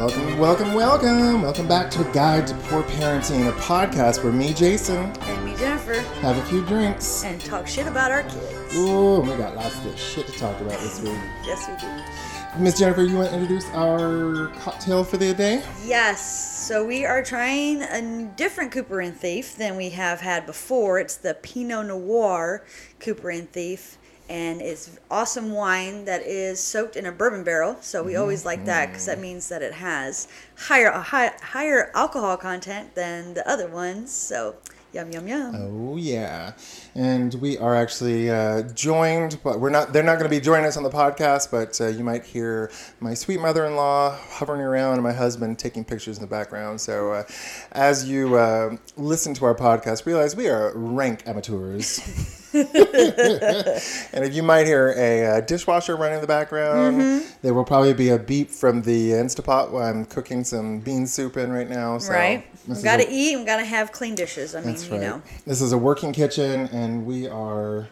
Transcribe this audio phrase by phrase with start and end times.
[0.00, 1.42] Welcome, welcome, welcome.
[1.42, 5.54] Welcome back to A Guide to Poor Parenting, a podcast where me, Jason, And me,
[5.56, 7.22] Jennifer, have a few drinks.
[7.22, 8.74] and talk shit about our kids.
[8.76, 11.12] Ooh, we got lots of shit to talk about this week.
[11.44, 12.62] Yes, we do.
[12.64, 15.62] Miss Jennifer, you want to introduce our cocktail for the day?
[15.84, 20.98] Yes, so we are trying a different Cooper and Thief than we have had before.
[20.98, 22.64] It's the Pinot Noir
[23.00, 23.98] Cooper and Thief,
[24.30, 27.76] and it's awesome wine that is soaked in a bourbon barrel.
[27.80, 31.90] So we always like that because that means that it has higher a high, higher
[31.96, 34.12] alcohol content than the other ones.
[34.12, 34.54] So
[34.92, 35.54] yum yum yum.
[35.56, 36.52] Oh yeah,
[36.94, 39.92] and we are actually uh, joined, but we're not.
[39.92, 42.70] They're not going to be joining us on the podcast, but uh, you might hear
[43.00, 46.80] my sweet mother-in-law hovering around and my husband taking pictures in the background.
[46.80, 47.24] So, uh,
[47.72, 52.36] as you uh, listen to our podcast, realize we are rank amateurs.
[54.12, 57.94] and if you might hear a uh, dishwasher running in the background, there will probably
[57.94, 61.98] be a beep from the Instapot while I'm cooking some bean soup in right now.
[61.98, 62.44] So right?
[62.66, 64.54] We is gotta eat and we gotta have clean dishes.
[64.54, 65.22] I mean, that's you know.
[65.46, 67.88] This is a working kitchen, and we are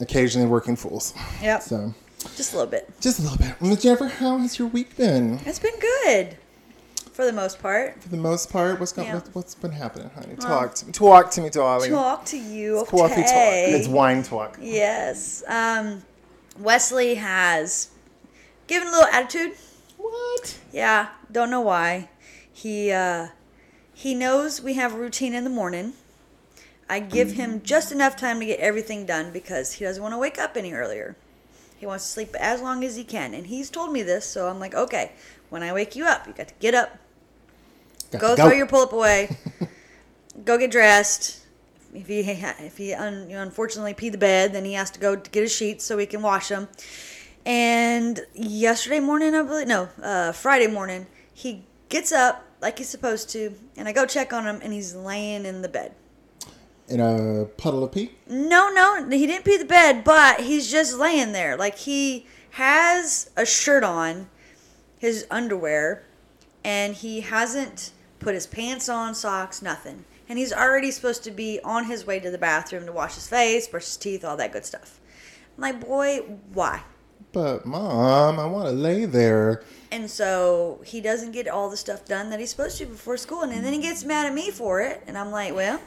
[0.00, 1.12] occasionally working fools.
[1.42, 1.62] Yep.
[1.62, 1.94] So,
[2.36, 2.88] Just a little bit.
[3.00, 3.60] just a little bit.
[3.60, 5.40] Miss Jennifer, how has your week been?
[5.44, 6.36] It's been good
[7.18, 8.00] for the most part.
[8.00, 9.14] For the most part, what's going, Yeah.
[9.14, 10.36] what, what's been happening, honey?
[10.36, 10.92] Talk to me.
[10.92, 11.90] Talk to me, darling.
[11.90, 12.82] Talk to you.
[12.82, 13.32] It's coffee talk.
[13.34, 14.56] It's wine talk.
[14.62, 15.42] Yes.
[15.48, 16.04] Um,
[16.60, 17.88] Wesley has
[18.68, 19.56] given a little attitude.
[19.96, 20.60] What?
[20.72, 22.08] Yeah, don't know why.
[22.52, 23.30] He uh,
[23.92, 25.94] he knows we have a routine in the morning.
[26.88, 30.18] I give him just enough time to get everything done because he doesn't want to
[30.18, 31.16] wake up any earlier.
[31.78, 34.24] He wants to sleep as long as he can, and he's told me this.
[34.24, 35.10] So I'm like, okay,
[35.50, 36.96] when I wake you up, you got to get up,
[38.12, 39.36] Go to throw your pull up away,
[40.44, 41.44] go get dressed.
[41.94, 45.00] If he if he un, you know, unfortunately pee the bed, then he has to
[45.00, 46.68] go to get his sheets so we can wash them.
[47.44, 53.30] And yesterday morning, I believe no, uh, Friday morning, he gets up like he's supposed
[53.30, 55.94] to, and I go check on him, and he's laying in the bed.
[56.88, 58.12] In a puddle of pee?
[58.26, 61.56] No, no, he didn't pee the bed, but he's just laying there.
[61.56, 64.28] Like he has a shirt on,
[64.98, 66.04] his underwear,
[66.64, 70.04] and he hasn't put his pants on, socks, nothing.
[70.28, 73.28] And he's already supposed to be on his way to the bathroom to wash his
[73.28, 75.00] face, brush his teeth, all that good stuff.
[75.56, 76.18] I'm like, boy,
[76.52, 76.82] why?
[77.32, 79.62] But, Mom, I want to lay there.
[79.90, 83.42] And so he doesn't get all the stuff done that he's supposed to before school,
[83.42, 85.02] and then he gets mad at me for it.
[85.06, 85.80] And I'm like, well,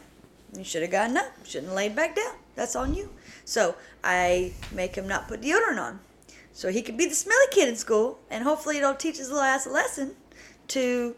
[0.58, 2.36] you should have gotten up, shouldn't have laid back down.
[2.56, 3.10] That's on you.
[3.46, 6.00] So I make him not put deodorant on,
[6.54, 9.44] so he could be the smelly kid in school, and hopefully it'll teach his little
[9.44, 10.16] ass a lesson
[10.70, 11.16] to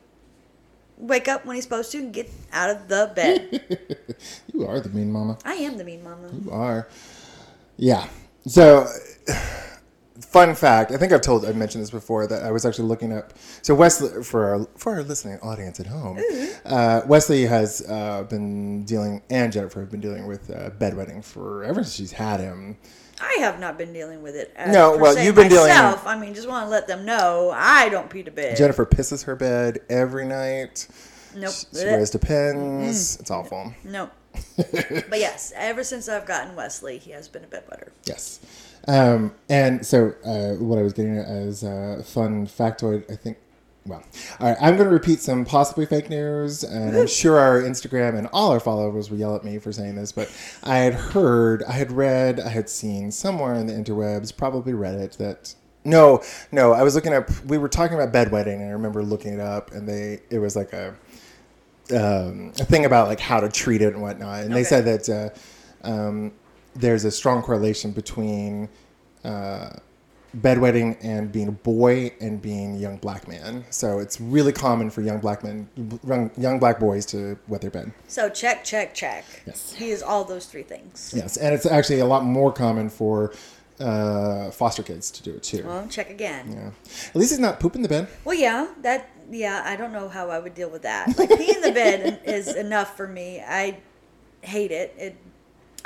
[0.97, 3.77] wake up when he's supposed to and get out of the bed.
[4.53, 5.37] You are the mean mama.
[5.43, 6.29] I am the mean mama.
[6.31, 6.87] You are.
[7.75, 8.07] Yeah.
[8.45, 8.87] So,
[10.21, 10.91] fun fact.
[10.91, 13.33] I think I've told, I've mentioned this before that I was actually looking up.
[13.61, 16.21] So Wesley, for our for our listening audience at home,
[16.65, 21.63] uh, Wesley has uh, been dealing, and Jennifer have been dealing with uh, bedwetting for
[21.63, 22.77] ever since she's had him.
[23.23, 24.51] I have not been dealing with it.
[24.55, 26.05] As No, well, you've been dealing- myself.
[26.05, 28.57] I mean, just want to let them know I don't pee to bed.
[28.57, 30.87] Jennifer pisses her bed every night.
[31.35, 31.53] nope.
[31.53, 33.19] She wears depends.
[33.19, 33.73] It's awful.
[33.83, 34.09] No.
[34.57, 37.89] but yes, ever since I've gotten Wesley, he has been a bedwetter.
[38.05, 38.39] Yes.
[38.87, 43.37] Um, and so uh, what I was getting at as a fun factoid, I think.
[43.85, 44.01] Well,
[44.39, 48.17] all right, I'm going to repeat some possibly fake news, and I'm sure our Instagram
[48.17, 50.31] and all our followers will yell at me for saying this, but
[50.63, 55.17] I had heard, I had read, I had seen somewhere in the interwebs, probably Reddit,
[55.17, 55.55] that
[55.85, 57.29] no, no, I was looking up.
[57.45, 60.55] We were talking about bedwetting, and I remember looking it up, and they it was
[60.55, 60.95] like a
[61.91, 64.43] um, a thing about like how to treat it and whatnot.
[64.43, 65.09] And they said that
[65.83, 66.31] uh, um,
[66.75, 68.69] there's a strong correlation between
[69.23, 69.62] uh,
[70.35, 73.65] bedwetting and being a boy and being a young black man.
[73.69, 75.69] So it's really common for young black men,
[76.03, 77.91] young, young black boys to wet their bed.
[78.07, 79.25] So check, check, check.
[79.45, 79.73] Yes.
[79.73, 81.13] He is all those three things.
[81.15, 83.33] Yes, and it's actually a lot more common for
[83.79, 85.63] uh, foster kids to do it too.
[85.65, 86.51] Well, check again.
[86.51, 86.71] yeah.
[87.09, 88.07] At least he's not pooping the bed.
[88.25, 91.17] Well, yeah, that yeah, I don't know how I would deal with that.
[91.17, 93.41] Like pee in the bed is enough for me.
[93.41, 93.77] I
[94.41, 94.95] hate it.
[94.97, 95.15] It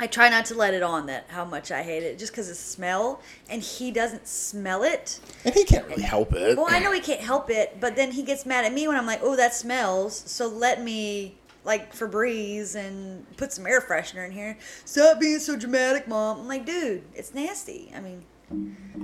[0.00, 2.48] I try not to let it on that how much I hate it just because
[2.48, 5.18] of smell and he doesn't smell it.
[5.44, 6.56] And he can't really help it.
[6.56, 8.96] Well, I know he can't help it, but then he gets mad at me when
[8.96, 11.34] I'm like, "Oh, that smells." So let me
[11.64, 14.56] like Febreze and put some air freshener in here.
[14.84, 16.40] Stop being so dramatic, mom.
[16.40, 17.92] I'm like, dude, it's nasty.
[17.94, 18.24] I mean,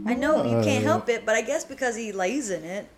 [0.06, 0.88] I know you can't uh.
[0.88, 2.88] help it, but I guess because he lays in it,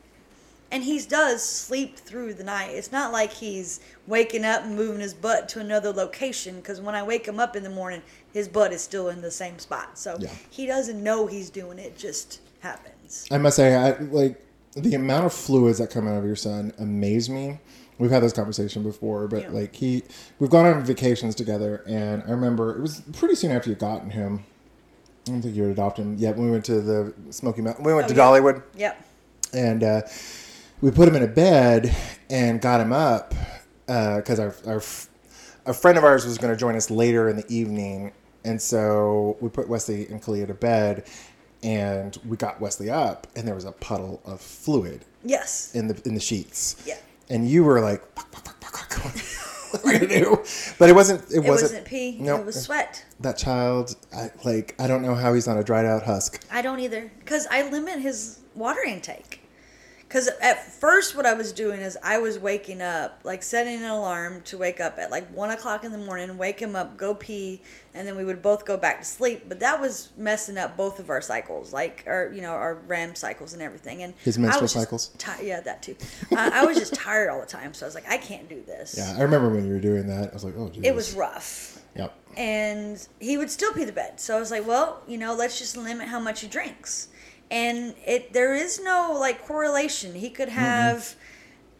[0.70, 2.70] and he does sleep through the night.
[2.70, 6.56] It's not like he's waking up and moving his butt to another location.
[6.56, 8.02] Because when I wake him up in the morning,
[8.32, 9.98] his butt is still in the same spot.
[9.98, 10.30] So Yeah.
[10.50, 11.96] he doesn't know he's doing it.
[11.96, 13.26] Just happens.
[13.30, 14.40] I must say, I like
[14.74, 17.58] the amount of fluids that come out of your son amaze me.
[17.98, 19.50] We've had this conversation before, but Yeah.
[19.50, 20.02] like he,
[20.38, 24.10] we've gone on vacations together, and I remember it was pretty soon after you'd gotten
[24.10, 24.44] him.
[25.26, 26.36] I don't think you had adopted him yet.
[26.36, 28.22] When we went to the Smoky Mountain, we went Oh, to yeah.
[28.22, 29.02] Dollywood Yep.
[29.54, 30.02] and uh,
[30.80, 31.94] we put him in a bed
[32.30, 33.34] and got him up
[33.88, 35.08] uh, because our, our f-
[35.66, 38.12] a friend of ours was going to join us later in the evening,
[38.44, 41.04] and so we put Wesley and Kalia to bed,
[41.62, 45.74] and we got Wesley up, and there was a puddle of fluid Yes.
[45.74, 46.82] in the in the sheets.
[46.86, 46.98] Yeah.
[47.28, 49.72] And you were like, fuck, fuck, fuck, fuck, fuck.
[49.72, 50.42] what am I gonna do?
[50.78, 51.22] But it wasn't.
[51.30, 52.18] It, It wasn't, wasn't, pee.
[52.20, 53.04] No, It was sweat.
[53.20, 53.96] that child.
[54.14, 56.44] I, like I don't know how he's not a dried out husk.
[56.52, 57.10] I don't either.
[57.18, 59.40] Because I limit his water intake.
[60.08, 63.90] Because at first, what I was doing is I was waking up, like setting an
[63.90, 67.12] alarm to wake up at like one o'clock in the morning, wake him up, go
[67.12, 67.60] pee,
[67.92, 69.44] and then we would both go back to sleep.
[69.48, 73.16] But that was messing up both of our cycles, like our, you know, our REM
[73.16, 74.04] cycles and everything.
[74.04, 75.08] And His menstrual cycles?
[75.18, 75.96] ti- yeah, that too.
[76.36, 78.62] I, I was just tired all the time, so I was like, I can't do
[78.64, 78.94] this.
[78.96, 80.30] Yeah, I remember when you were doing that.
[80.30, 80.84] I was like, oh, Jesus.
[80.86, 82.14] It was rough Yep.
[82.36, 84.20] and he would still pee the bed.
[84.20, 87.08] So I was like, well, you know, let's just limit how much he drinks.
[87.50, 90.14] And it there is no like correlation.
[90.14, 91.14] He could have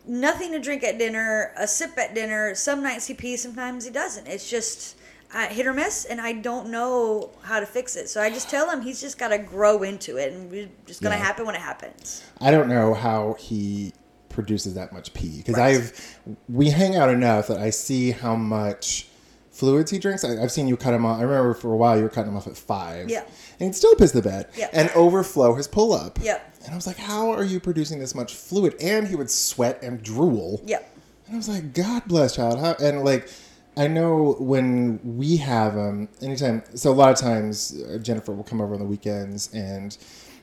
[0.06, 2.54] nothing to drink at dinner, a sip at dinner.
[2.54, 4.26] Some nights he pees, sometimes he doesn't.
[4.28, 4.96] It's just
[5.34, 8.08] uh, hit or miss, and I don't know how to fix it.
[8.08, 11.02] So I just tell him he's just got to grow into it, and it's just
[11.02, 11.24] gonna Yeah.
[11.24, 12.22] happen when it happens.
[12.40, 13.92] I don't know how he
[14.28, 15.76] produces that much pee because Right.
[15.76, 16.16] I've
[16.48, 19.05] we hang out enough that I see how much
[19.56, 20.24] fluids he drinks.
[20.24, 21.18] I, I've seen you cut him off.
[21.18, 23.08] I remember for a while you were cutting him off at five.
[23.08, 23.24] Yeah.
[23.58, 24.48] and he'd still piss the bed.
[24.56, 24.68] Yeah.
[24.72, 26.18] and overflow his pull up.
[26.22, 26.54] Yep.
[26.64, 28.74] and I was like, how are you producing this much fluid?
[28.80, 30.62] And he would sweat and drool.
[30.66, 30.92] Yep.
[31.26, 32.60] And I was like, God bless child.
[32.60, 33.28] How, and like,
[33.76, 38.44] I know when we have him, anytime, so a lot of times uh, Jennifer will
[38.44, 39.96] come over on the weekends and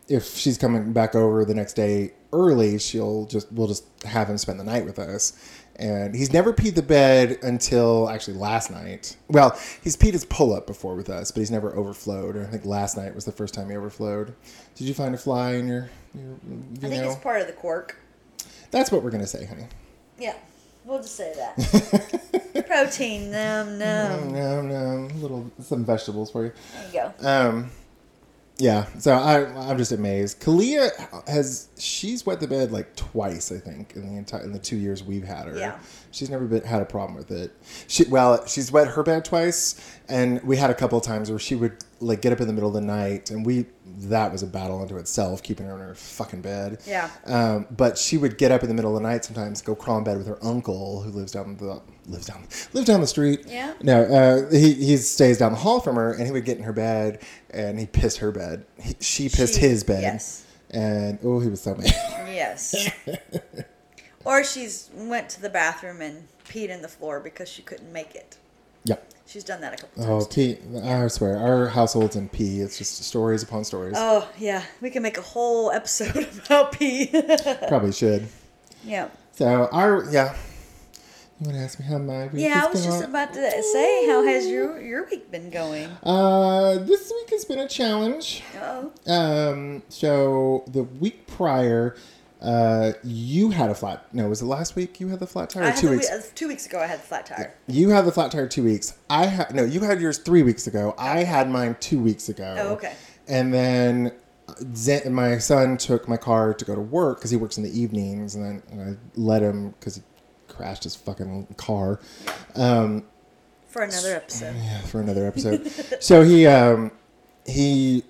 [0.10, 4.38] if she's coming back over the next day early, she'll just, we'll just have him
[4.38, 5.62] spend the night with us.
[5.77, 9.17] And he's never peed the bed until actually last night.
[9.27, 12.37] Well, he's peed his pull up before with us, but he's never overflowed.
[12.37, 14.35] I think last night was the first time he overflowed.
[14.75, 17.11] Did you find a fly in your, your you I think know?
[17.11, 17.97] it's part of the quirk.
[18.69, 19.65] That's what we're going to say, honey.
[20.19, 20.35] Yeah,
[20.85, 22.65] we'll just say that.
[22.67, 24.31] Protein, num num.
[24.31, 26.51] No, no, little some vegetables for you.
[26.73, 27.27] There you go.
[27.27, 27.71] Um,
[28.57, 28.85] yeah.
[29.00, 30.39] So I, I'm just amazed.
[30.39, 30.91] Kalia
[31.27, 34.75] has she's wet the bed like twice, I think, in the entire in the two
[34.75, 35.57] years we've had her.
[35.57, 35.79] Yeah.
[36.11, 37.51] She's never been had a problem with it.
[37.88, 41.39] She well, she's wet her bed twice, and we had a couple of times where
[41.39, 44.44] she would like get up in the middle of the night, and we that was
[44.44, 46.79] a battle unto itself, keeping her in her fucking bed.
[46.85, 47.09] Yeah.
[47.25, 49.97] Um, but she would get up in the middle of the night sometimes, go crawl
[49.97, 53.45] in bed with her uncle who lives down the lives down lives down the street.
[53.47, 53.73] Yeah.
[53.81, 56.63] No, uh, he he stays down the hall from her, and he would get in
[56.63, 57.21] her bed,
[57.51, 58.65] and he pissed her bed.
[58.81, 60.01] He, she pissed She- his bed.
[60.01, 60.45] yes.
[60.71, 61.85] And oh, he was so mad.
[62.33, 62.89] Yes.
[64.25, 68.15] or she's went to the bathroom and peed in the floor because she couldn't make
[68.15, 68.38] it.
[68.85, 69.07] yep.
[69.25, 70.09] She's done that a couple times.
[70.09, 70.57] Oh, times.
[70.73, 70.79] pee.
[70.83, 72.59] I swear, our household's in pee.
[72.59, 73.94] It's just stories upon stories.
[73.97, 77.07] Oh yeah, we can make a whole episode about pee.
[77.67, 78.27] Probably should.
[78.83, 79.09] yeah.
[79.33, 80.35] So our yeah.
[81.39, 84.07] You want to ask me how my week Yeah, I was just about to say,
[84.07, 85.89] how has your your week been going?
[86.03, 88.43] Uh, this week has been a challenge.
[88.62, 91.96] Oh, Um, so the week prior,
[92.41, 94.05] uh, you had a flat.
[94.13, 95.00] No, was it last week?
[95.00, 95.74] You had the flat tire.
[95.75, 96.10] Two weeks.
[96.10, 96.79] we- uh, two weeks ago.
[96.79, 97.53] I had the flat tire.
[97.67, 98.93] You had the flat tire two weeks.
[99.10, 99.63] I had no.
[99.65, 100.93] You had yours three weeks ago.
[100.98, 102.55] I had mine two weeks ago.
[102.60, 102.93] Oh, okay.
[103.27, 104.12] And then
[104.75, 107.77] Zane, my son took my car to go to work because he works in the
[107.77, 110.01] evenings, and then I let him because he
[110.55, 112.00] crashed his fucking car.
[112.55, 113.03] Um,
[113.67, 114.55] For another episode.
[114.55, 115.67] yeah, for another episode.
[116.01, 116.91] so he um,
[117.45, 118.03] he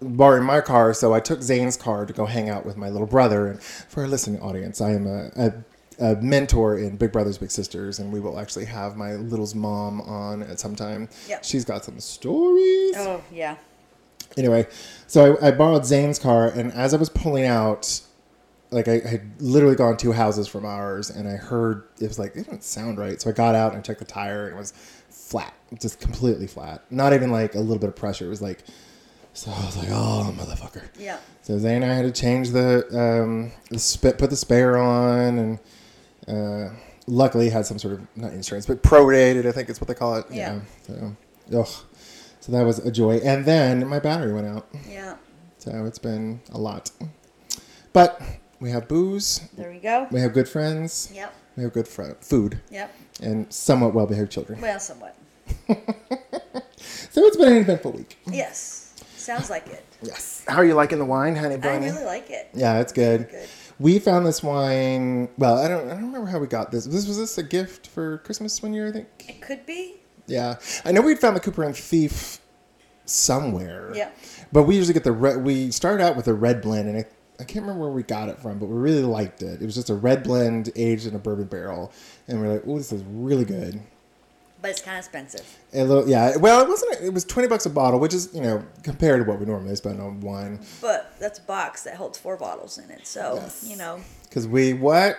[0.00, 3.06] borrowed my car, so I took Zane's car to go hang out with my little
[3.06, 3.46] brother.
[3.48, 7.50] And for our listening audience, I am a, a, a mentor in Big Brothers Big
[7.50, 11.08] Sisters, and we will actually have my little's mom on at some time.
[11.28, 11.44] Yep.
[11.44, 12.94] She's got some stories.
[12.96, 13.56] Oh yeah.
[14.36, 14.66] Anyway,
[15.06, 18.00] so I, I borrowed Zane's car, and as I was pulling out,
[18.74, 22.18] like I, I had literally gone two houses from ours, and I heard it was
[22.18, 23.20] like it didn't sound right.
[23.20, 24.72] So I got out and I checked the tire, and it was
[25.08, 26.82] flat, just completely flat.
[26.90, 28.26] Not even like a little bit of pressure.
[28.26, 28.64] It was like,
[29.32, 30.82] so I was like, oh motherfucker.
[30.98, 31.18] Yeah.
[31.42, 35.38] So Zane and I had to change the um, the sp- put the spare on,
[35.38, 35.58] and
[36.28, 36.74] uh,
[37.06, 39.46] luckily had some sort of not insurance, but prorated.
[39.46, 40.26] I think it's what they call it.
[40.30, 40.52] you Yeah.
[40.88, 41.16] know.
[41.50, 41.68] So, ugh.
[42.40, 43.16] So that was a joy.
[43.24, 44.68] And then my battery went out.
[44.86, 45.16] Yeah.
[45.58, 46.90] So it's been a lot.
[47.94, 48.20] But
[48.64, 49.46] we have booze.
[49.56, 50.08] There we go.
[50.10, 51.10] We have good friends.
[51.14, 51.34] Yep.
[51.56, 52.94] We have good fr- food Yep.
[53.22, 54.58] and somewhat well behaved children.
[54.60, 55.14] Well, somewhat.
[57.10, 58.18] So it's been an eventful week.
[58.26, 58.92] Yes.
[59.16, 59.84] Sounds like it.
[60.02, 60.44] Yes.
[60.48, 62.48] How are you liking the wine, honey I really like it.
[62.52, 63.28] Yeah, it's good.
[63.30, 63.48] Good.
[63.78, 65.28] We found this wine.
[65.38, 65.86] Well, I don't.
[65.86, 66.84] I don't remember how we got this.
[66.86, 69.06] This was this a gift for Christmas one year, I think.
[69.28, 70.00] It could be.
[70.26, 72.40] Yeah, I know we'd found the Cooper and Thief
[73.06, 73.92] somewhere.
[73.94, 74.10] Yeah.
[74.52, 75.42] But we usually get the red.
[75.44, 77.04] We started out with a red blend, and I,
[77.40, 79.60] I can't remember where we got it from, but we really liked it.
[79.60, 81.90] It was just a red blend aged in a bourbon barrel,
[82.28, 83.80] and we're like, "Oh, this is really good."
[84.62, 85.58] But it's kind of expensive.
[85.74, 86.36] A little, yeah.
[86.36, 87.02] Well, it wasn't.
[87.02, 89.74] It was twenty bucks a bottle, which is you know compared to what we normally
[89.76, 90.60] spend on wine.
[90.80, 93.06] But that's a box that holds four bottles in it.
[93.06, 93.66] So, Yes.
[93.68, 95.18] you know, Because we what?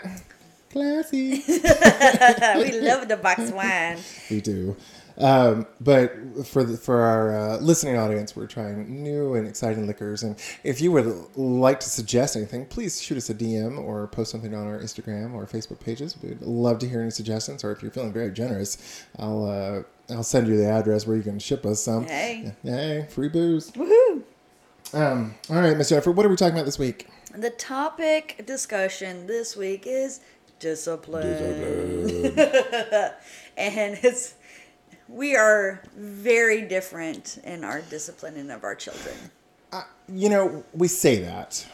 [0.72, 1.44] Classy.
[1.48, 3.98] we love the box wine.
[4.32, 4.76] we do.
[5.18, 6.14] Um, but
[6.46, 10.24] for the, for our uh, listening audience, we're trying new and exciting liquors.
[10.24, 14.32] And if you would like to suggest anything, please shoot us a DM or post
[14.32, 16.18] something on our Instagram or Facebook pages.
[16.22, 17.64] We'd love to hear any suggestions.
[17.64, 21.24] Or if you're feeling very generous, I'll uh, I'll send you the address where you
[21.24, 22.06] can ship us some.
[22.06, 22.54] Hey.
[22.64, 23.72] Hey, free booze.
[23.72, 24.24] Woohoo!
[24.94, 27.08] Um, all right, Miss Jennifer, what are we talking about this week?
[27.36, 30.22] The topic discussion this week is
[30.60, 31.26] discipline.
[33.58, 34.36] and it's
[35.08, 39.16] we are very different in our disciplining of our children.
[40.08, 41.66] You know, we say that.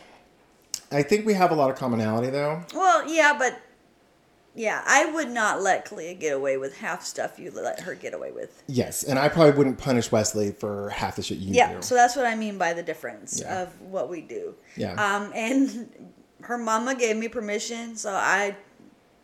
[0.91, 2.63] I think we have a lot of commonality, though.
[2.73, 3.59] Well, yeah, but
[4.55, 8.13] yeah, I would not let Kalia get away with half stuff you let her get
[8.13, 8.63] away with.
[8.67, 11.81] Yes, and I probably wouldn't punish Wesley for half the shit you Yeah, do.
[11.81, 13.61] so that's what I mean by the difference Yeah.
[13.63, 14.55] of what we do.
[14.75, 14.93] Yeah.
[14.93, 16.11] Um, and
[16.41, 18.55] her mama gave me permission, so I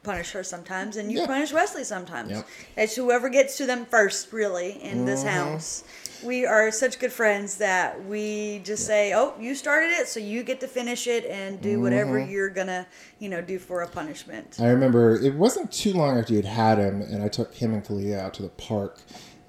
[0.07, 1.27] punish her sometimes, and you Yeah.
[1.27, 2.31] punish Wesley sometimes.
[2.31, 2.47] Yep.
[2.77, 5.29] It's whoever gets to them first, really, in this Mm-hmm.
[5.51, 5.83] house.
[6.23, 10.41] We are such good friends that we just say, "Oh, you started it, so you
[10.43, 12.31] get to finish it and do whatever Mm-hmm.
[12.31, 12.87] you're gonna,
[13.19, 16.77] you know, do for a punishment." I remember it wasn't too long after you'd had
[16.79, 18.99] him, and I took him and Kalia out to the park,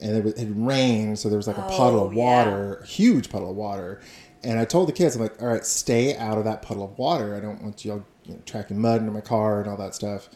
[0.00, 2.25] and it, was, it rained, so there was like a puddle of Oh, yeah.
[2.25, 4.00] water, a huge puddle of water.
[4.45, 6.97] And I told the kids, I'm like, all right, stay out of that puddle of
[6.99, 7.35] water.
[7.35, 10.29] I don't want y'all you know, tracking mud into my car and all that stuff.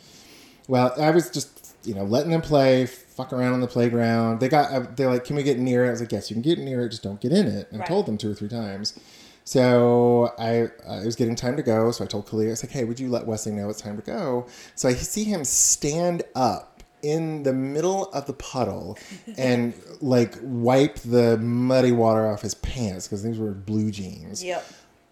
[0.68, 4.40] Well, I was just, you know, letting them play, fuck around on the playground.
[4.40, 5.88] They got, uh, they're like, can we get near it?
[5.88, 7.68] I was like, yes, you can get near it, just don't get in it.
[7.70, 7.88] And I Right.
[7.88, 8.98] told them two or three times.
[9.44, 11.90] So I, uh, it was getting time to go.
[11.90, 13.96] So I told Kalia, I was like, hey, would you let Wesley know it's time
[13.96, 14.46] to go?
[14.76, 18.96] So I see him stand up in the middle of the puddle
[19.36, 24.44] and like wipe the muddy water off his pants because these were blue jeans.
[24.44, 24.64] Yep,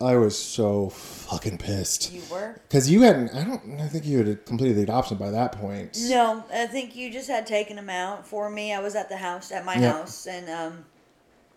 [0.03, 2.13] I was so fucking pissed.
[2.13, 2.55] you were.
[2.69, 5.99] Because you hadn't, I don't I think you had completed the adoption by that point.
[6.09, 8.73] No, I think you just had taken him out for me.
[8.73, 9.93] I was at the house, at my Yeah.
[9.93, 10.85] house, and um,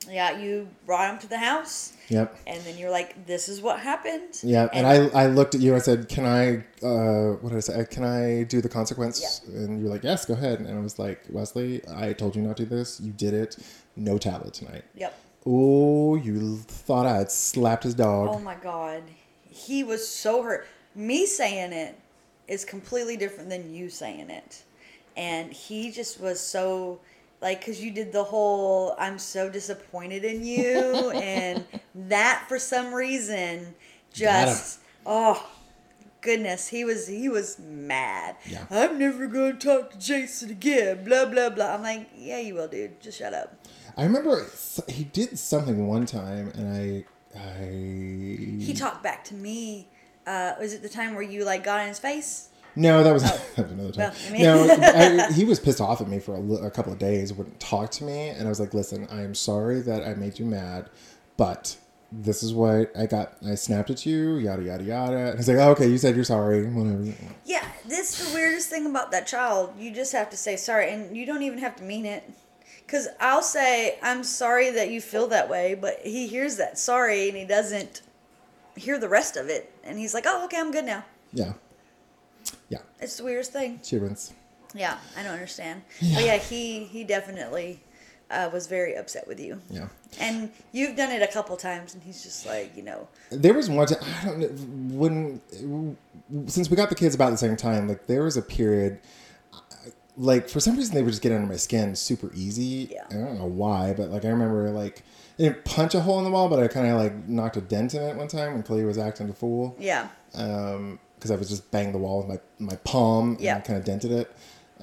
[0.09, 2.37] yeah, you brought him to the house, Yep.
[2.45, 5.71] and then you're like, "This is what happened." Yeah, and, I, I looked at you
[5.71, 7.85] and I said, "Can I, uh, what did I say?
[7.89, 11.21] Can I do the consequence?" And you're like, "Yes, go ahead." And I was like,
[11.29, 12.99] "Wesley, I told you not to do this.
[12.99, 13.55] You did it.
[13.95, 15.17] No tablet tonight." Yep.
[15.45, 18.29] Oh, you thought I had slapped his dog.
[18.31, 19.03] Oh my god,
[19.49, 20.67] he was so hurt.
[20.95, 21.99] Me saying it
[22.47, 24.63] is completely different than you saying it,
[25.17, 26.99] and he just was so
[27.41, 32.93] like because you did the whole "I'm so disappointed in you," and that for some
[32.93, 33.75] reason
[34.13, 35.49] just oh
[36.21, 36.69] goodness.
[36.69, 38.37] He was he was mad.
[38.45, 38.65] Yeah.
[38.69, 41.73] i'm never gonna talk to jason again blah blah blah.
[41.73, 43.01] I'm like yeah you will dude.
[43.01, 43.55] Just shut up
[43.97, 44.45] I remember
[44.87, 47.05] he did something one time, and I,
[47.37, 47.65] I.
[48.63, 49.87] he talked back to me
[50.25, 53.23] uh was it the time where you like got in his face No, that was,
[53.55, 54.11] that was another time.
[54.13, 54.15] Oh.
[54.15, 56.93] Well, I mean- no, I, he was pissed off at me for a, a couple
[56.93, 57.33] of days.
[57.33, 60.39] Wouldn't talk to me, and I was like, "Listen, I am sorry that I made
[60.39, 60.89] you mad,
[61.37, 61.75] but
[62.11, 63.33] this is what I got.
[63.45, 66.23] I snapped at you, yada yada yada." And he's like, oh, "Okay, you said you're
[66.23, 67.03] sorry, whatever."
[67.45, 69.73] Yeah, this is the weirdest thing about that child.
[69.77, 72.23] You just have to say sorry, and you don't even have to mean it.
[72.93, 77.27] Because I'll say, I'm sorry that you feel that way, but he hears that sorry
[77.27, 78.03] and he doesn't
[78.75, 79.73] hear the rest of it.
[79.83, 81.03] And he's like, oh, okay, I'm good now.
[81.33, 81.53] Yeah,
[82.69, 83.79] yeah, It's the weirdest thing.
[83.93, 84.31] wins.
[84.75, 85.81] Yeah, I don't understand.
[86.13, 87.79] But yeah, he, he definitely
[88.29, 89.59] uh, was very upset with you.
[89.71, 89.87] Yeah.
[90.19, 93.71] And you've done it a couple times, and he's just like, you know, There was
[93.71, 94.47] one time I don't know
[94.95, 95.97] when
[96.45, 97.87] since we got the kids about the same time.
[97.87, 98.99] Like there was a period,
[100.17, 102.89] like for some reason they would just get under my skin super easy.
[102.91, 103.05] Yeah.
[103.09, 105.03] I don't know why, but like I remember like
[105.39, 107.61] I didn't punch a hole in the wall, but I kind of like knocked a
[107.61, 109.75] dent in it one time when Kalia was acting a fool.
[109.79, 113.37] yeah, Um, because I was just banging the wall with my my palm.
[113.39, 113.55] Yeah.
[113.55, 114.31] And kind of dented it.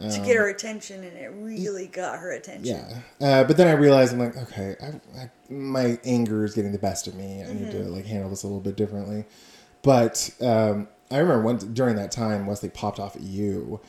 [0.01, 2.75] to get her attention, and it really got her attention.
[2.81, 6.55] Um, Yeah, uh, but then I realized I'm like, okay, I, I, my anger is
[6.55, 7.43] getting the best of me.
[7.45, 7.93] I need to Mm-hmm.
[7.93, 9.27] like handle this a little bit differently.
[9.83, 13.81] But um, I remember one during that time, Wesley popped off at you,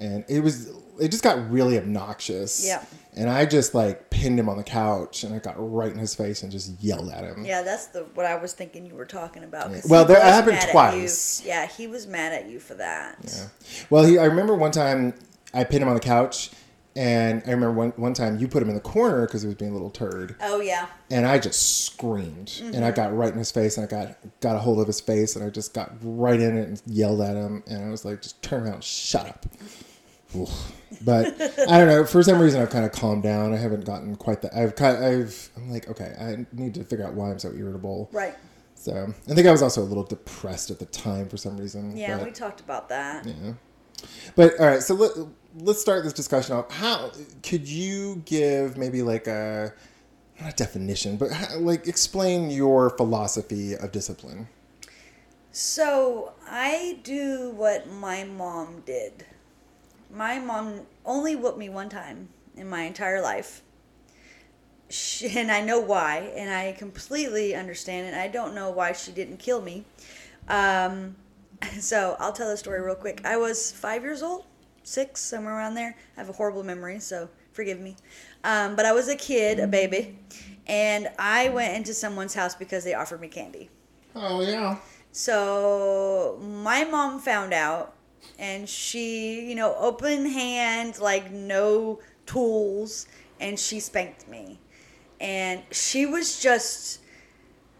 [0.00, 2.66] and it was it just got really obnoxious.
[2.66, 2.84] Yeah.
[3.16, 6.14] And I just like pinned him on the couch, and I got right in his
[6.14, 7.44] face and just yelled at him.
[7.44, 9.72] Yeah, that's the what I was thinking you were talking about.
[9.72, 11.42] 'cause Well, that happened twice.
[11.44, 13.16] Yeah, he was mad at you for that.
[13.24, 13.46] Yeah.
[13.88, 15.14] Well, he, I remember one time
[15.52, 16.50] I pinned him on the couch,
[16.94, 19.56] and I remember one, one time you put him in the corner because he was
[19.56, 20.86] being a little turd, Oh yeah.
[21.10, 22.84] and I just screamed, and Mm-hmm.
[22.84, 25.34] I got right in his face, and I got got a hold of his face,
[25.34, 28.22] and I just got right in it and yelled at him, and I was like,
[28.22, 29.46] just turn around, shut up.
[30.36, 30.72] Oof.
[31.02, 31.26] But
[31.68, 32.04] I don't know.
[32.04, 33.54] For some reason, I've kind of calmed down.
[33.54, 34.54] I haven't gotten quite that.
[34.54, 35.02] I've kind.
[35.04, 35.50] I've.
[35.56, 38.08] I'm like, okay, I need to figure out why I'm so irritable.
[38.12, 38.34] Right.
[38.74, 41.96] So I think I was also a little depressed at the time for some reason.
[41.96, 43.26] Yeah, but- we talked about that.
[43.26, 43.52] yeah.
[44.34, 45.10] But all right, so let,
[45.58, 46.70] let's start this discussion off.
[46.72, 47.10] How
[47.42, 49.74] could you give maybe like a
[50.40, 54.48] not a definition, but how, like explain your philosophy of discipline?
[55.52, 59.26] So I do what my mom did.
[60.12, 63.62] My mom only whooped me one time in my entire life.
[64.88, 68.14] She, and I know why, and I completely understand it.
[68.14, 69.84] I don't know why she didn't kill me.
[70.48, 71.16] Um,
[71.80, 73.22] so I'll tell the story real quick.
[73.24, 74.44] I was five years old,
[74.82, 75.96] six, somewhere around there.
[76.16, 77.96] I have a horrible memory, so forgive me.
[78.44, 80.18] Um, but I was a kid, a baby,
[80.66, 83.70] and I went into someone's house because they offered me candy.
[84.14, 84.76] Oh yeah.
[85.12, 87.94] So my mom found out,
[88.38, 93.06] and she, you know, open hand, like no tools,
[93.40, 94.58] and she spanked me.
[95.20, 97.00] And she was just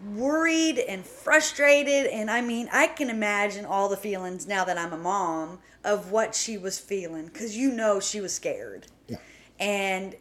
[0.04, 2.06] worried and frustrated.
[2.06, 6.10] And I mean, I can imagine all the feelings now that I'm a mom of
[6.10, 8.86] what she was feeling, because you know she was scared.
[9.08, 9.16] Yeah.
[9.58, 10.16] And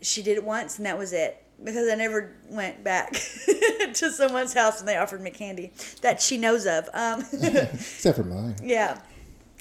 [0.00, 1.44] she did it once, and that was it.
[1.62, 3.12] Because I never went back
[3.94, 6.88] to someone's house and they offered me candy that she knows of.
[6.94, 8.54] Um, Except for mine.
[8.62, 9.00] yeah.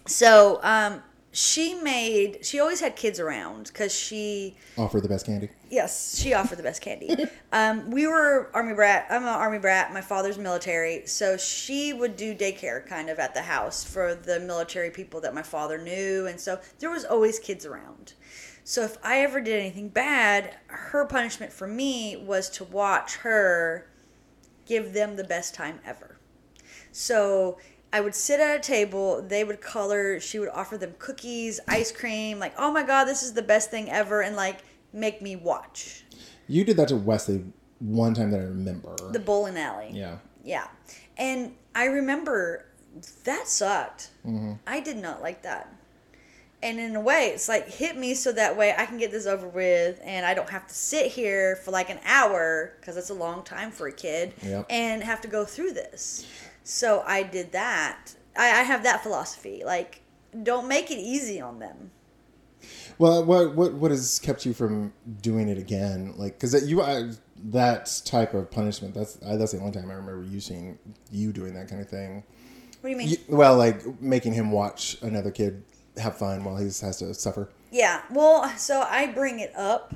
[0.07, 2.43] So um, she made.
[2.45, 4.55] She always had kids around because she.
[4.77, 5.49] offered the best candy.
[5.69, 7.15] Yes, she offered the best candy.
[7.51, 9.05] um, we were army brat.
[9.09, 9.93] I'm an army brat.
[9.93, 14.39] My father's military, so she would do daycare kind of at the house for the
[14.39, 18.13] military people that my father knew, and so there was always kids around.
[18.63, 23.87] So if I ever did anything bad, her punishment for me was to watch her
[24.65, 26.17] give them the best time ever.
[26.91, 27.59] So
[27.93, 31.91] I would sit at a table, they would color, she would offer them cookies, ice
[31.91, 34.59] cream, like, oh my God, this is the best thing ever, and like
[34.93, 36.03] make me watch
[36.47, 37.43] You did that to Wesley
[37.79, 38.95] one time that I remember.
[39.11, 39.91] the bowling alley.
[39.93, 40.17] yeah.
[40.43, 40.67] Yeah.
[41.17, 42.65] And I remember
[43.25, 44.11] that sucked.
[44.25, 44.53] Mm-hmm.
[44.65, 45.73] I did not like that.
[46.63, 49.27] And in a way, it's like hit me so that way I can get this
[49.27, 53.09] over with and I don't have to sit here for like an hour because it's
[53.11, 54.65] a long time for a kid Yep.
[54.69, 56.25] and have to go through this.
[56.67, 58.13] So I did that.
[58.35, 59.63] I, I have that philosophy.
[59.65, 60.01] Like,
[60.43, 61.91] don't make it easy on them.
[62.97, 66.13] Well, what what what has kept you from doing it again?
[66.17, 67.11] Like, because you I,
[67.45, 68.93] that type of punishment.
[68.93, 70.77] That's I, that's the only time I remember you seeing
[71.09, 72.23] you doing that kind of thing.
[72.81, 73.09] What do you mean?
[73.09, 75.63] You, well, like making him watch another kid
[75.95, 77.49] have fun while he has to suffer.
[77.71, 78.01] Yeah.
[78.11, 79.95] Well, so I bring it up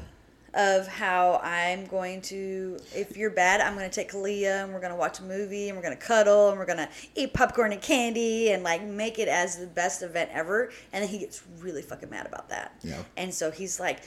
[0.54, 4.82] of how I'm going to, if you're bad, I'm going to take Kalia and we're
[4.82, 7.34] going to watch a movie and we're going to cuddle and we're going to eat
[7.34, 10.72] popcorn and candy and like make it as the best event ever.
[10.92, 12.76] And then he gets really fucking mad about that.
[12.84, 13.02] Yeah.
[13.16, 14.02] And so he's like,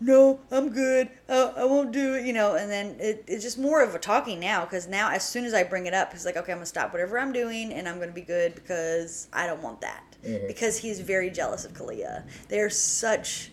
[0.00, 1.08] no, I'm good.
[1.28, 2.56] Uh, I won't do it, you know.
[2.56, 5.54] And then it, it's just more of a talking now because now, as soon as
[5.54, 7.88] I bring it up, he's like, okay, I'm going to stop whatever I'm doing and
[7.88, 10.04] I'm going to be good because I don't want that.
[10.46, 12.24] Because he's very jealous of Kalia.
[12.48, 13.50] They're such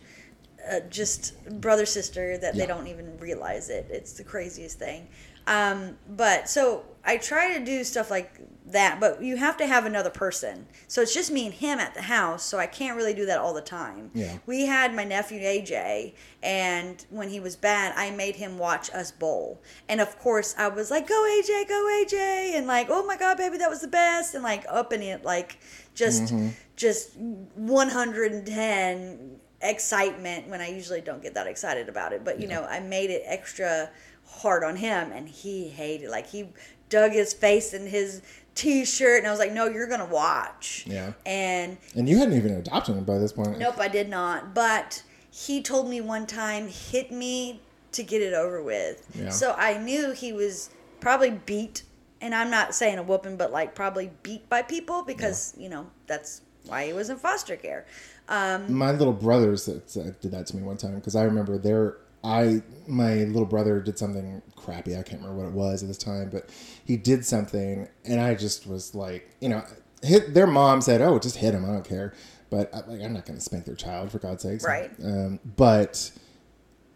[0.69, 2.61] uh, just brother sister that Yeah.
[2.61, 3.87] they don't even realize it.
[3.89, 5.07] It's the craziest thing.
[5.47, 8.31] Um, but so I try to do stuff like
[8.67, 10.67] that, but you have to have another person.
[10.87, 13.39] So it's just me and him at the house, so I can't really do that
[13.39, 14.11] all the time.
[14.13, 14.37] Yeah.
[14.45, 19.11] We had my nephew AJ, and when he was bad, I made him watch us
[19.11, 19.59] bowl.
[19.89, 23.37] And of course, I was like, "Go AJ, go AJ," and like, "Oh my god,
[23.37, 25.57] baby, that was the best!" And like upping it, like
[25.95, 26.31] just
[26.75, 32.23] just 110 excitement when I usually don't get that excited about it.
[32.23, 33.89] But you know, I made it extra
[34.25, 36.09] hard on him, and he hated.
[36.09, 36.49] Like he
[36.89, 38.21] dug his face in his
[38.55, 41.13] t-shirt, and I was like, "No, you're gonna watch." Yeah.
[41.25, 43.57] And And you hadn't even adopted him by this point.
[43.59, 44.53] Nope, I did not.
[44.53, 47.61] But he told me one time, hit me
[47.93, 49.05] to get it over with.
[49.15, 49.29] Yeah.
[49.29, 50.69] So I knew he was
[50.99, 51.83] probably beat,
[52.19, 55.87] and I'm not saying a whooping, but like probably beat by people because, you know,
[56.07, 57.85] that's why he was in foster care.
[58.29, 59.87] Um, My little brothers that,
[60.21, 63.97] did that to me one time because I remember their I my little brother did
[63.97, 64.91] something crappy.
[64.95, 66.49] I can't remember what it was at this time, but
[66.85, 69.63] he did something, and I just was like, you know,
[70.03, 71.65] hit their mom said, "Oh, just hit him.
[71.65, 72.13] I don't care."
[72.51, 74.63] but I, like I'm not going to spank their child for God's sakes.
[74.65, 74.91] Right.
[75.03, 76.11] Um, but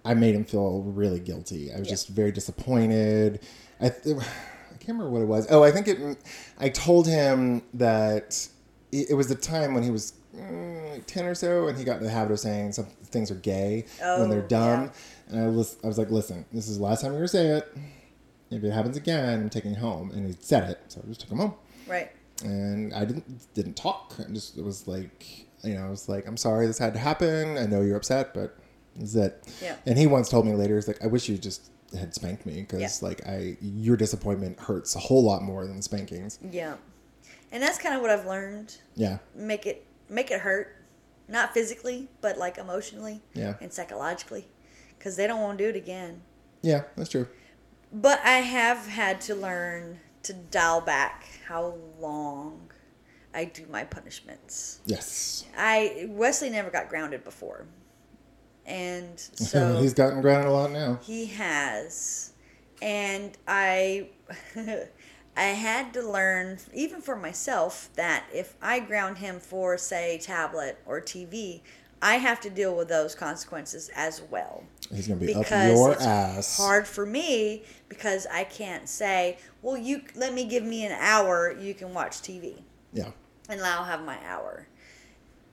[0.03, 1.71] I made him feel really guilty.
[1.73, 1.93] I was Yeah.
[1.93, 3.39] just very disappointed.
[3.81, 5.47] I, th- I can't remember what it was.
[5.49, 6.17] Oh, I think it.
[6.59, 8.47] I told him that
[8.91, 11.83] it, it was the time when he was like eh, ten or so, and he
[11.83, 14.91] got in the habit of saying some things are gay when they're Oh, dumb.
[15.29, 17.47] And I was, I was like, listen, this is the last time you're gonna say
[17.47, 17.75] it.
[18.51, 20.11] If it happens again, I'm taking you home.
[20.11, 21.53] And he said it, so I just took him home
[21.87, 22.11] Right.
[22.43, 24.13] and I didn't didn't talk.
[24.19, 26.99] I just it was like you know I was like I'm sorry this had to
[26.99, 27.57] happen.
[27.57, 28.57] I know you're upset, but
[28.99, 29.43] is it?
[29.61, 29.75] Yeah.
[29.85, 32.61] And he once told me later, he's like, I wish you just had spanked me
[32.61, 33.07] because Yeah.
[33.07, 36.37] like I your disappointment hurts a whole lot more than spankings.
[36.51, 36.75] Yeah.
[37.51, 38.75] And that's kind of what I've learned.
[38.95, 39.17] Yeah.
[39.33, 40.75] Make it make it hurt,
[41.27, 43.55] not physically, but like emotionally Yeah.
[43.61, 44.47] and psychologically,
[44.97, 46.21] because they don't want to do it again.
[46.61, 47.27] Yeah, that's true.
[47.91, 52.71] But I have had to learn to dial back how long
[53.33, 54.79] I do my punishments.
[54.85, 55.45] Yes.
[55.57, 57.65] I Wesley never got grounded before,
[58.65, 60.99] and so he's gotten grounded a lot now.
[61.03, 62.31] He has.
[62.81, 64.09] And I
[65.37, 70.79] I had to learn even for myself that if I ground him for say tablet
[70.85, 71.61] or TV,
[72.01, 74.63] I have to deal with those consequences as well.
[74.93, 76.57] He's gonna be up your it's ass.
[76.57, 81.51] hard for me because I can't say, "Well, you let me give me an hour,
[81.51, 83.11] you can watch TV." Yeah.
[83.49, 84.67] and I'll have my hour.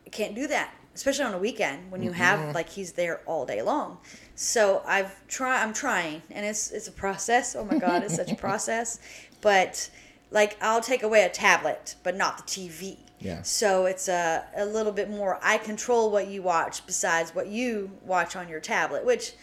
[0.07, 2.53] I can't do that, especially on a weekend when you have mm-hmm.
[2.53, 3.99] like he's there all day long.
[4.35, 7.57] So I've try I'm trying, and it's it's a process.
[7.57, 8.99] Oh my god, it's such a process.
[9.42, 9.90] But
[10.31, 12.96] like I'll take away a tablet, but not the TV.
[13.18, 13.42] Yeah.
[13.42, 15.38] So it's a a little bit more.
[15.42, 19.35] I control what you watch besides what you watch on your tablet, which.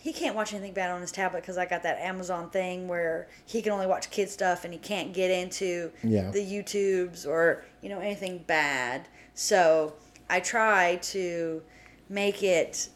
[0.00, 3.26] He can't watch anything bad on his tablet because I got that Amazon thing where
[3.44, 6.30] he can only watch kid stuff and he can't get into Yeah.
[6.30, 9.08] the YouTubes or you know anything bad.
[9.34, 9.94] So
[10.30, 11.62] I try to
[12.08, 12.88] make it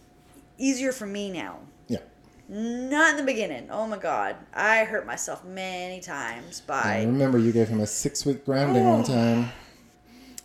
[0.59, 1.59] easier for me now.
[2.55, 3.69] Not in the beginning.
[3.71, 7.03] Oh my god, I hurt myself many times I by.
[7.05, 9.05] remember you gave him a six week grounding one Oh.
[9.05, 9.53] time.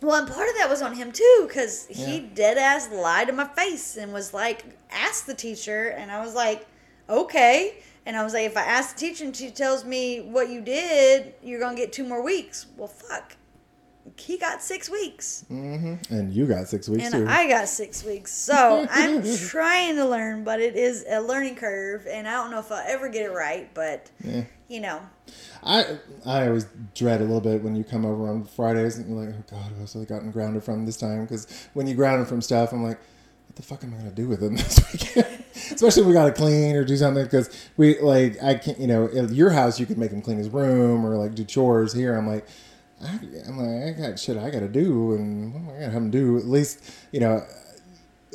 [0.00, 2.26] Well, and part of that was on him too, because he Yeah.
[2.34, 6.34] dead ass lied to my face and was like, "Ask the teacher," and I was
[6.34, 6.64] like,
[7.10, 7.74] "Okay."
[8.06, 10.62] And I was like, "If I ask the teacher and she tells me what you
[10.62, 13.34] did, you're gonna get two more weeks." Well, fuck.
[14.16, 15.44] He got six weeks.
[15.50, 16.14] Mm-hmm.
[16.14, 17.26] And you got six weeks And too.
[17.30, 18.32] I got six weeks.
[18.32, 22.06] So I'm trying to learn, but it is a learning curve.
[22.10, 24.44] And I don't know if I'll ever get it right, but, Yeah.
[24.68, 25.00] you know,
[25.62, 29.26] I I always dread a little bit when you come over on Fridays and you're
[29.26, 31.22] like, oh god, what else have I gotten grounded from this time?
[31.24, 32.98] Because when you ground him from stuff, I'm like,
[33.46, 35.44] what the fuck am I gonna do with them this weekend?
[35.54, 39.06] Especially if we gotta clean or do something because we like I can't, you know,
[39.06, 41.92] at your house you could make him clean his room or like do chores.
[41.92, 42.46] Here I'm like.
[43.02, 45.92] I, I'm like, I got shit I gotta do, and what am I gonna have
[45.94, 46.36] him do?
[46.38, 46.80] At least,
[47.12, 47.42] you know,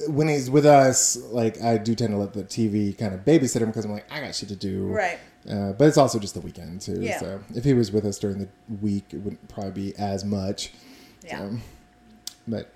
[0.08, 3.62] when he's with us, like I do tend to let the TV kind of babysit
[3.62, 4.88] him because I'm like, I got shit to do.
[4.88, 5.20] Right.
[5.50, 7.02] Uh, but it's also just the weekend too.
[7.02, 7.20] Yeah.
[7.20, 8.48] So if he was with us during the
[8.82, 10.72] week, it wouldn't probably be as much.
[11.26, 11.40] yeah.
[11.40, 11.58] So,
[12.48, 12.72] but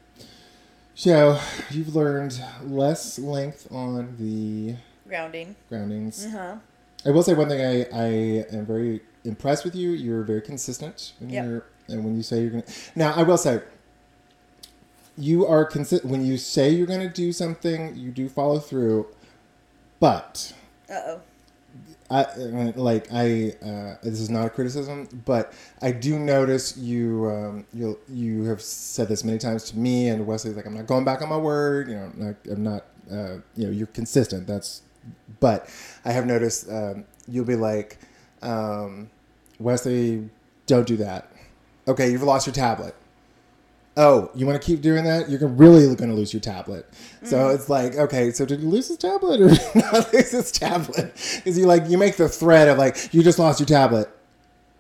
[0.96, 1.40] so
[1.72, 4.76] you've learned less length on the
[5.08, 5.56] Grounding.
[5.70, 6.26] groundings.
[6.26, 6.56] Uh huh.
[7.06, 7.62] I will say one thing.
[7.62, 8.06] I, I
[8.56, 9.92] am very impressed with you.
[9.92, 11.14] You're very consistent.
[11.22, 11.46] In Yep.
[11.46, 12.64] your, and when you say you're gonna,
[12.96, 13.62] now I will say,
[15.18, 16.12] you are consistent.
[16.12, 19.08] When you say you're gonna do something, you do follow through.
[20.00, 20.54] But
[20.90, 21.22] Uh oh.
[22.10, 23.54] I uh, like I.
[23.62, 27.30] Uh, this is not a criticism, but I do notice you.
[27.30, 30.88] Um, you you have said this many times to me and Wesley's like I'm not
[30.88, 31.90] going back on my word.
[31.90, 32.36] You know, I'm not.
[32.50, 34.48] I'm not uh, you know, you're consistent.
[34.48, 34.82] That's.
[35.40, 35.70] But
[36.04, 37.98] I have noticed um, you'll be like,
[38.42, 39.10] um,
[39.60, 40.30] Wesley,
[40.66, 41.32] don't do that.
[41.88, 42.96] Okay, you've lost your tablet.
[43.96, 45.28] Oh, you want to keep doing that?
[45.28, 46.88] You're really going to lose your tablet.
[47.24, 47.56] So mm-hmm.
[47.56, 51.14] it's like, okay, so did he lose his tablet or not lose his tablet?
[51.46, 54.08] Is you like you make the threat of like you just lost your tablet.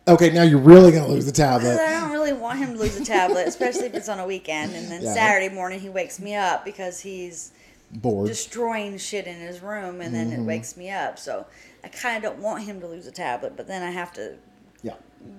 [0.07, 1.79] Okay, now you're really going to lose the tablet.
[1.79, 4.73] I don't really want him to lose a tablet, especially if it's on a weekend.
[4.73, 5.13] And then Yeah.
[5.13, 7.51] Saturday morning, he wakes me up because he's
[7.91, 8.27] Bored.
[8.27, 10.45] destroying shit in his room, and then it mm-hmm.
[10.45, 11.19] wakes me up.
[11.19, 11.45] So
[11.83, 14.35] I kind of don't want him to lose a tablet, but then I have to
[14.83, 14.95] Yeah,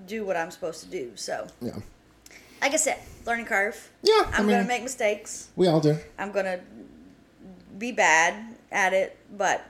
[0.07, 1.13] do what I'm supposed to do.
[1.15, 1.77] So, yeah,
[2.61, 3.91] like I said, learning curve.
[4.03, 4.31] yeah.
[4.33, 5.49] I I'm mean, gonna make mistakes.
[5.57, 5.97] we all do.
[6.19, 6.61] I'm gonna
[7.79, 9.65] be bad at it, but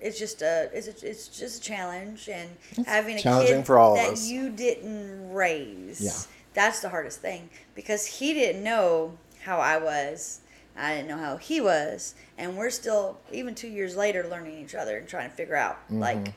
[0.00, 2.50] it's just a it's a, it's just a challenge and
[2.86, 6.00] having a kid for all of that you didn't raise.
[6.00, 6.34] Yeah.
[6.54, 10.40] That's the hardest thing because he didn't know how I was.
[10.76, 14.74] I didn't know how he was, and we're still even 2 years later learning each
[14.74, 16.32] other and trying to figure out like mm-hmm.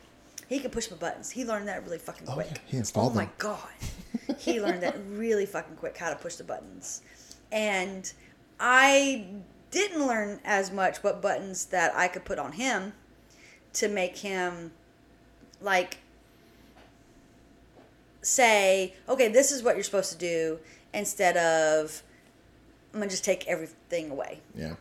[0.50, 1.30] He could push my buttons.
[1.30, 2.28] He learned that really fucking.
[2.28, 2.48] Oh, quick.
[2.52, 2.58] yeah.
[2.66, 3.34] He installed Oh my them.
[3.38, 3.70] god.
[4.40, 7.02] he learned that really fucking quick how to push the buttons.
[7.52, 8.12] And
[8.60, 9.28] I
[9.72, 12.94] didn't learn as much what buttons that I could put on him
[13.74, 14.72] to make him
[15.62, 15.98] like
[18.22, 20.60] say, okay, this is what you're supposed to do
[20.94, 22.02] instead of
[22.94, 24.42] I'm gonna just take everything away.
[24.56, 24.76] Yeah.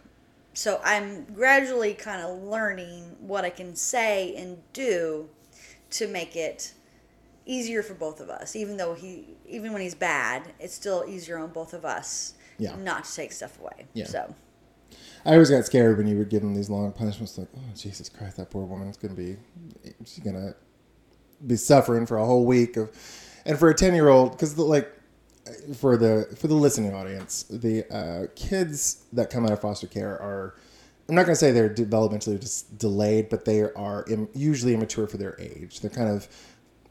[0.55, 5.29] So I'm gradually kind of learning what I can say and do
[5.91, 6.75] to make it
[7.47, 8.55] easier for both of us.
[8.55, 12.35] Even though he, even when he's bad, it's still easier on both of us.
[12.59, 12.77] Yeah.
[12.77, 13.87] Not to take stuff away.
[13.95, 14.07] Yeah.
[14.07, 14.35] So
[15.25, 17.39] I always got scared when you would give them these long punishments.
[17.39, 19.37] Like, oh Jesus Christ, that poor woman's gonna be,
[20.05, 20.55] she's gonna
[21.47, 22.91] be suffering for a whole week of,
[23.45, 24.93] and for a ten year old, because like,
[25.77, 30.21] for the for the listening audience, the uh, kids that come out of foster care
[30.21, 30.57] are,
[31.09, 35.17] I'm not gonna say they're developmentally just delayed, but they are Im- usually immature for
[35.17, 35.81] their age.
[35.81, 36.29] They're kind of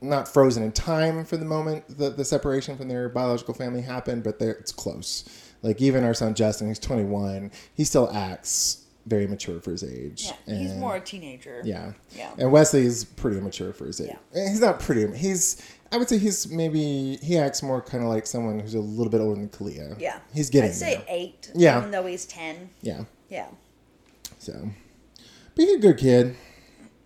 [0.02, 4.24] not frozen in time for the moment that the separation from their biological family happened,
[4.24, 5.28] but they're, it's close.
[5.64, 10.26] Like even our son Justin, he's 21, he still acts very mature for his age.
[10.26, 11.62] yeah, he's more a teenager.
[11.64, 11.94] Yeah.
[12.16, 12.32] Yeah.
[12.38, 14.10] And Wesley's pretty immature for his age.
[14.34, 14.42] Yeah.
[14.42, 15.16] Eh, he's not pretty.
[15.18, 15.62] He's.
[15.92, 19.10] I would say he's maybe he acts more kind of like someone who's a little
[19.10, 19.98] bit older than Kalia.
[19.98, 20.20] Yeah.
[20.34, 21.06] He's getting I'd say there.
[21.08, 21.52] eight.
[21.56, 21.78] Yeah.
[21.80, 22.70] Even though he's ten.
[22.82, 23.06] Yeah.
[23.30, 23.48] Yeah.
[24.48, 24.70] So,
[25.56, 26.38] but he's a good kid.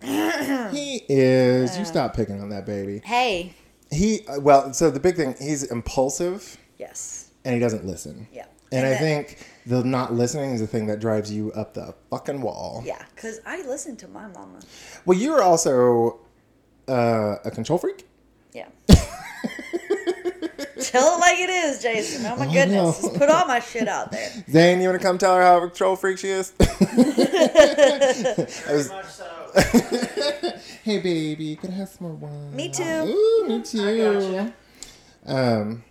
[0.00, 1.76] he is.
[1.76, 3.00] You stop picking on that baby.
[3.04, 3.54] Hey.
[3.90, 7.30] He well, so the big thing, he's impulsive Yes.
[7.44, 8.28] and he doesn't listen.
[8.32, 8.46] Yeah.
[8.70, 12.40] And, I think the not listening is the thing that drives you up the fucking
[12.40, 12.84] wall.
[12.86, 14.60] Yeah, because I listen to my mama.
[15.04, 16.20] Well, you are also
[16.88, 18.06] uh, a control freak.
[18.52, 18.68] Yeah.
[20.90, 22.26] Tell it like it is, Jason.
[22.26, 23.02] Oh my Oh, goodness.
[23.02, 23.08] no.
[23.08, 24.30] Just put all my shit out there.
[24.50, 26.52] Zane, you want to come tell her how a control freak she is?
[26.60, 26.66] I
[28.72, 29.28] was- Much so.
[30.84, 32.56] hey, baby, could I have some more wine?
[32.56, 32.82] Me too.
[32.82, 34.20] Ooh, me too.
[34.20, 34.54] gotcha.
[35.26, 35.84] Um,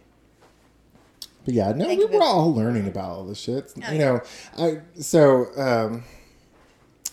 [1.45, 3.71] but yeah, no, Thank we were all learning about all this shit.
[3.88, 4.06] Oh, you yeah.
[4.06, 4.21] know,
[4.58, 6.04] I so um,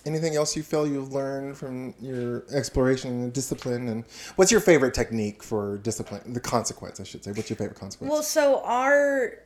[0.07, 4.05] anything else you feel you've learned from your exploration and discipline, and
[4.37, 6.33] what's your favorite technique for discipline?
[6.33, 7.33] The consequence, I should say.
[7.33, 8.11] What's your favorite consequence?
[8.11, 9.41] Well, so our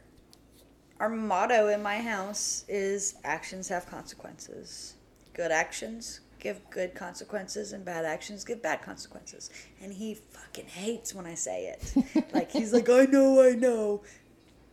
[1.01, 4.95] our motto in my house is actions have consequences.
[5.35, 9.51] Good actions give good consequences and bad actions give bad consequences.
[9.81, 12.33] And he fucking hates when I say it.
[12.35, 14.03] like he's like, "I know, I know."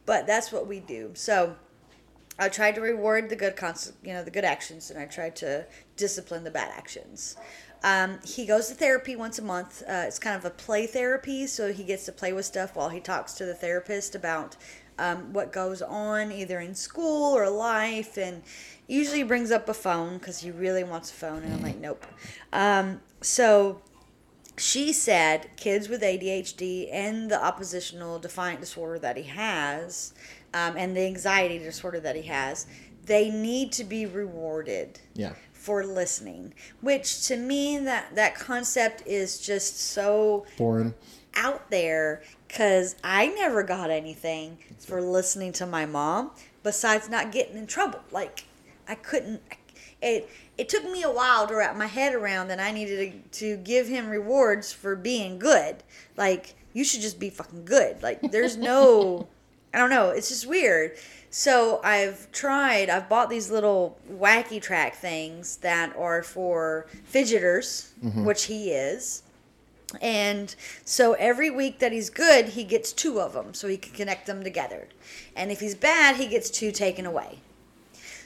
[0.05, 1.11] But that's what we do.
[1.13, 1.55] So
[2.39, 5.35] I tried to reward the good cons- you know, the good actions and I tried
[5.37, 5.65] to
[5.97, 7.35] discipline the bad actions.
[7.83, 9.83] Um, he goes to therapy once a month.
[9.83, 12.89] Uh, it's kind of a play therapy, so he gets to play with stuff while
[12.89, 14.57] he talks to the therapist about
[14.97, 18.17] um, what goes on either in school or life.
[18.17, 18.43] And
[18.87, 22.05] usually brings up a phone because he really wants a phone, and I'm like, nope.
[22.51, 23.81] Um, so
[24.57, 30.13] she said kids with ADHD and the oppositional defiant disorder that he has,
[30.53, 32.67] um, and the anxiety disorder that he has,
[33.05, 36.53] they need to be rewarded yeah, for listening.
[36.81, 40.93] Which to me, that that concept is just so foreign.
[41.35, 46.31] out there because I never got anything for listening to my mom
[46.63, 48.01] besides not getting in trouble.
[48.11, 48.45] Like
[48.87, 49.41] I couldn't.
[50.01, 53.39] It it took me a while to wrap my head around that I needed to,
[53.39, 55.83] to give him rewards for being good.
[56.17, 58.01] Like you should just be fucking good.
[58.03, 59.27] Like there's no.
[59.73, 60.09] I don't know.
[60.09, 60.97] It's just weird.
[61.29, 62.89] So I've tried.
[62.89, 68.25] I've bought these little wacky track things that are for fidgeters, mm-hmm.
[68.25, 69.23] which he is.
[70.01, 70.55] And
[70.85, 74.27] so every week that he's good, he gets two of them so he can connect
[74.27, 74.87] them together.
[75.35, 77.39] And if he's bad, he gets two taken away.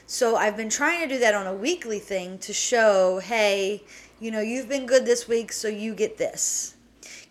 [0.06, 3.82] So I've been trying to do that on a weekly thing to show, hey,
[4.20, 6.73] you know, you've been good this week, so you get this.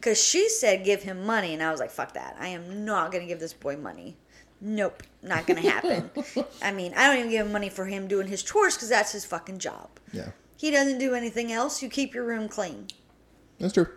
[0.03, 2.35] Because she said give him money, and I was like, fuck that.
[2.37, 4.17] I am not going to give this boy money.
[4.59, 6.09] Nope, not going to happen.
[6.61, 9.13] I mean, I don't even give him money for him doing his chores because that's
[9.13, 9.89] his fucking job.
[10.11, 11.81] Yeah, He doesn't do anything else.
[11.81, 12.87] You keep your room clean
[13.59, 13.87] that's true.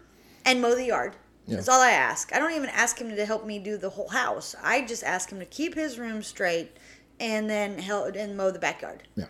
[0.45, 1.16] and mow the yard.
[1.47, 1.57] Yeah.
[1.57, 2.33] That's all I ask.
[2.33, 4.55] I don't even ask him to help me do the whole house.
[4.62, 6.77] I just ask him to keep his room straight
[7.19, 9.03] and then help and mow the backyard.
[9.16, 9.27] Yeah,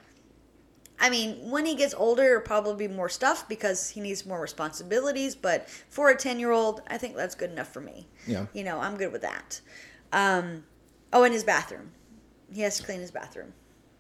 [0.98, 4.40] I mean, when he gets older, it'll probably be more stuff because he needs more
[4.40, 5.34] responsibilities.
[5.34, 8.06] But for a ten-year-old, I think that's good enough for me.
[8.26, 8.46] Yeah.
[8.54, 9.60] You know, I'm good with that.
[10.12, 10.64] Um,
[11.12, 11.92] oh, and his bathroom.
[12.52, 13.52] He has to clean his bathroom.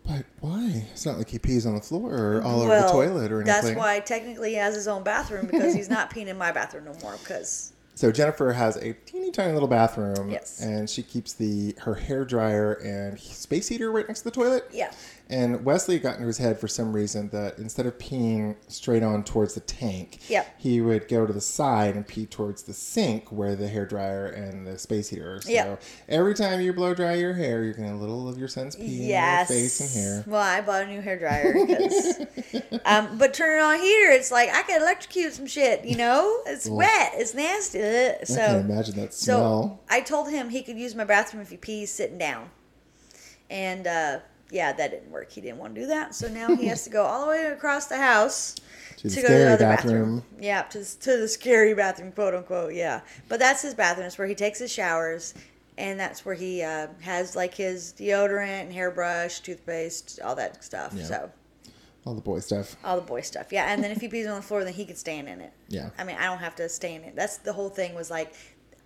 [0.06, 0.86] but why?
[0.92, 3.62] It's not like he pees on the floor or all over the toilet or anything.
[3.62, 6.84] that's why technically he has his own bathroom because he's not peeing in my bathroom
[6.84, 10.60] no more because So Jennifer has a teeny tiny little bathroom, Yes.
[10.62, 14.68] and she keeps the her hair dryer and space heater right next to the toilet.
[14.72, 14.92] yeah.
[15.28, 19.24] And Wesley got into his head for some reason that instead of peeing straight on
[19.24, 20.54] towards the tank, Yep.
[20.58, 24.26] he would go to the side and pee towards the sink where the hair dryer
[24.26, 25.42] and the space heater are.
[25.42, 25.82] So Yep.
[26.08, 29.08] every time you blow dry your hair, you're getting a little of your son's pee
[29.08, 29.50] Yes.
[29.50, 30.24] in your face and hair.
[30.28, 31.56] Well, I bought a new hair dryer.
[32.84, 35.84] um, but turning on heater, it's like I could electrocute some shit.
[35.84, 37.82] You know, it's wet, it's nasty.
[37.82, 38.14] Ugh.
[38.20, 39.80] I So can imagine that So.
[39.90, 42.50] I told him he could use my bathroom if he pees sitting down.
[43.50, 44.18] And uh,
[44.50, 45.30] yeah, that didn't work.
[45.32, 46.14] He didn't want to do that.
[46.14, 48.54] So now he has to go all the way across the house
[48.98, 50.16] To the to go to scary the other bathroom.
[50.20, 50.24] bathroom.
[50.40, 52.74] Yeah, to, the- to the scary bathroom, quote unquote.
[52.74, 53.00] Yeah.
[53.28, 54.06] But that's his bathroom.
[54.06, 55.34] It's where he takes his showers.
[55.78, 60.94] And that's where he uh, has like his deodorant and hairbrush, toothpaste, all that stuff.
[60.96, 61.04] Yeah.
[61.04, 61.30] So
[62.06, 62.76] All the boy stuff.
[62.82, 63.48] all the boy stuff.
[63.52, 63.70] Yeah.
[63.70, 65.52] And then if he pees on the floor, then he can stand in it.
[65.68, 65.90] Yeah.
[65.98, 67.14] I mean, I don't have to stay in it.
[67.14, 67.94] That's the whole thing.
[67.94, 68.32] Was like,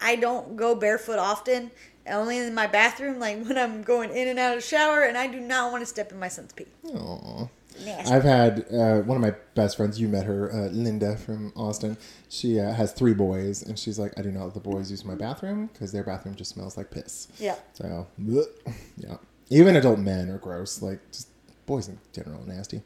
[0.01, 1.71] I don't go barefoot often.
[2.07, 5.17] Only in my bathroom, like when I'm going in and out of the shower, and
[5.17, 6.67] I do not want to step in my son's pee.
[6.95, 7.49] Aw.
[7.85, 8.13] Nasty.
[8.13, 10.01] I've had uh, one of my best friends.
[10.01, 11.97] You met her, uh, Linda from Austin.
[12.29, 15.05] She uh, has three boys, and she's like, I do not let the boys use
[15.05, 17.29] my bathroom because their bathroom just smells like piss.
[17.39, 17.57] Yeah.
[17.73, 18.45] So, bleh.
[18.97, 19.17] yeah.
[19.49, 20.83] Even adult men are gross.
[20.83, 21.29] Like, just
[21.67, 22.83] boys in general are nasty.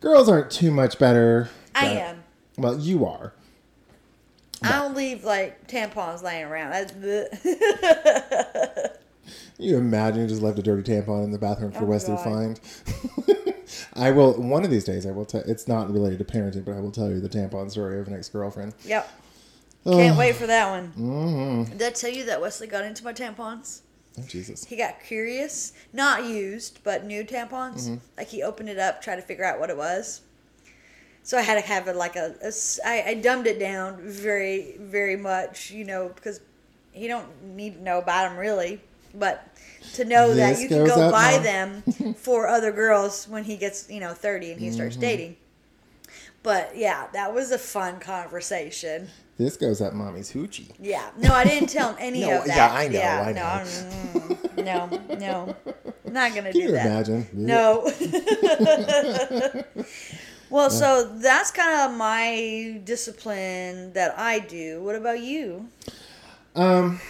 [0.00, 1.48] Girls aren't too much better.
[1.74, 2.24] I am.
[2.56, 3.32] Well, you are.
[4.62, 6.70] I don't leave like tampons laying around.
[6.70, 8.90] That's bleh.
[9.60, 12.22] You imagine you just left a dirty tampon in the bathroom for Oh, Wesley to
[12.22, 12.60] find.
[13.94, 14.34] I will.
[14.40, 15.42] One of these days, I will tell.
[15.46, 18.14] It's not related to parenting, but I will tell you the tampon story of an
[18.14, 18.74] ex-girlfriend.
[18.84, 19.10] yep.
[19.84, 20.92] Can't wait for that one.
[20.96, 21.76] Mm-hmm.
[21.78, 23.80] Did I tell you that Wesley got into my tampons?
[24.18, 24.64] Oh, Jesus.
[24.64, 27.88] He got curious, not used, but new tampons.
[27.88, 27.96] Mm-hmm.
[28.16, 30.20] Like he opened it up, tried to figure out what it was.
[31.28, 32.50] So I had to have it like a, a
[32.86, 36.40] I, I dumbed it down very, very much, you know, because
[36.90, 38.80] he don't need to know about them really,
[39.14, 39.46] but
[39.92, 41.42] to know that you can go buy Mom.
[41.42, 45.02] them for other girls when he gets, you know, thirty and he starts Mm-hmm.
[45.02, 45.36] dating.
[46.42, 49.10] But yeah, that was a fun conversation.
[49.36, 50.72] This goes up mommy's hoochie.
[50.80, 51.10] Yeah.
[51.18, 52.56] No, I didn't tell him any No, of that.
[52.56, 53.40] yeah, I know, Yeah, I no,
[54.62, 55.54] mm, no, no,
[56.10, 56.86] not gonna Can do you that.
[56.86, 57.26] imagine?
[57.34, 57.84] No.
[60.50, 64.82] Well, so that's kind of my discipline that I do.
[64.82, 65.68] What about you?
[66.54, 67.00] Um,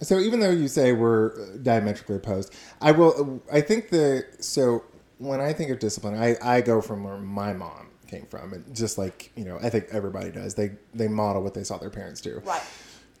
[0.00, 3.42] so even though you say we're uh, diametrically opposed, I will.
[3.52, 4.84] I think the so
[5.18, 8.74] when I think of discipline, I I go from where my mom came from, and
[8.74, 10.54] just like you know, I think everybody does.
[10.54, 12.42] They they model what they saw their parents do.
[12.44, 12.62] Right.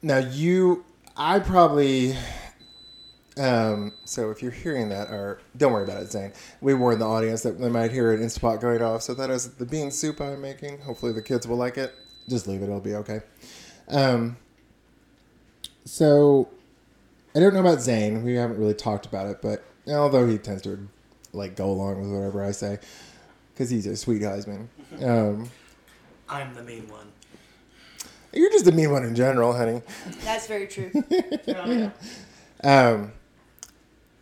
[0.02, 0.84] Now you,
[1.16, 2.14] I probably.
[3.38, 6.32] Um, so if you're hearing that, or don't worry about it, Zane.
[6.60, 9.02] We warned the audience that they might hear an Instapot going off.
[9.02, 10.80] So that is the bean soup I'm making.
[10.80, 11.94] Hopefully the kids will like it.
[12.28, 13.20] Just leave it; it'll be okay.
[13.88, 14.36] Um,
[15.84, 16.48] so
[17.34, 18.24] I don't know about Zane.
[18.24, 20.88] We haven't really talked about it, but although he tends to
[21.32, 22.78] like go along with whatever I say,
[23.52, 24.68] because he's a sweet husband.
[25.02, 25.50] Um,
[26.28, 27.06] I'm the mean one.
[28.32, 29.82] you're just the mean one in general, honey.
[30.24, 30.90] That's very true.
[32.64, 33.12] Um,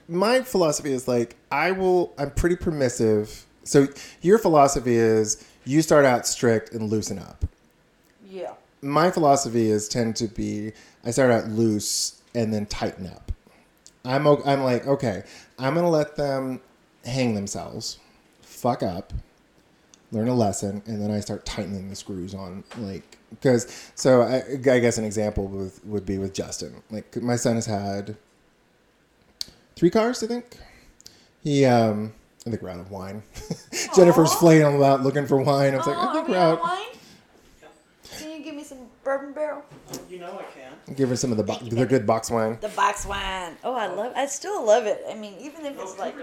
[0.09, 2.13] my philosophy is like I will.
[2.19, 3.47] I'm pretty permissive.
[3.65, 3.89] So
[4.21, 7.45] your philosophy is you start out strict and loosen up.
[8.29, 8.53] yeah.
[8.83, 10.73] My philosophy is tend to be
[11.05, 13.33] I start out loose and then tighten up.
[14.05, 15.23] I'm I'm like okay,
[15.59, 16.61] I'm gonna let them
[17.05, 17.99] hang themselves,
[18.43, 19.13] fuck up,
[20.13, 24.43] learn a lesson, and then I start tightening the screws on like because so I,
[24.53, 26.83] I guess an example with, would be with Justin.
[26.91, 28.17] Like my son has had
[29.77, 30.57] three cars, I think.
[31.43, 32.13] He um
[32.47, 33.23] I think we're out of wine.
[33.97, 34.37] Jennifer's Aw.
[34.39, 35.75] flaying him out looking for wine.
[35.75, 36.63] I was like, I think we we're out.
[36.63, 36.87] wine?
[38.19, 39.63] Can you give me some bourbon barrel?
[40.11, 40.95] You know I can.
[40.95, 41.89] Give her some of the bo- Thank you, the baby.
[41.89, 42.59] good box wine.
[42.61, 43.57] The box wine.
[43.65, 44.13] Oh, I love.
[44.15, 45.03] I still love it.
[45.09, 46.15] I mean, even if it's like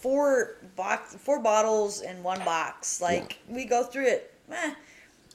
[0.00, 3.00] four box, four bottles in one box.
[3.00, 4.34] Like we go through it.
[4.50, 4.74] Eh,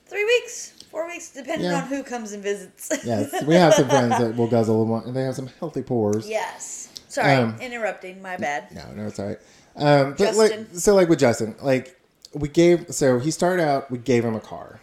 [0.05, 1.81] three weeks, four weeks, depending Yeah.
[1.81, 2.91] on who comes and visits.
[3.03, 6.27] Yes, we have some friends that will guzzle them, and they have some healthy pours.
[6.29, 6.89] yes.
[7.21, 8.21] Sorry, Um, interrupting.
[8.21, 8.71] My bad.
[8.73, 9.39] No, no, it's all right.
[9.75, 10.67] Um, but Justin.
[10.71, 11.99] like, so like with Justin, like
[12.33, 14.79] we gave, so he started out, we gave him a car.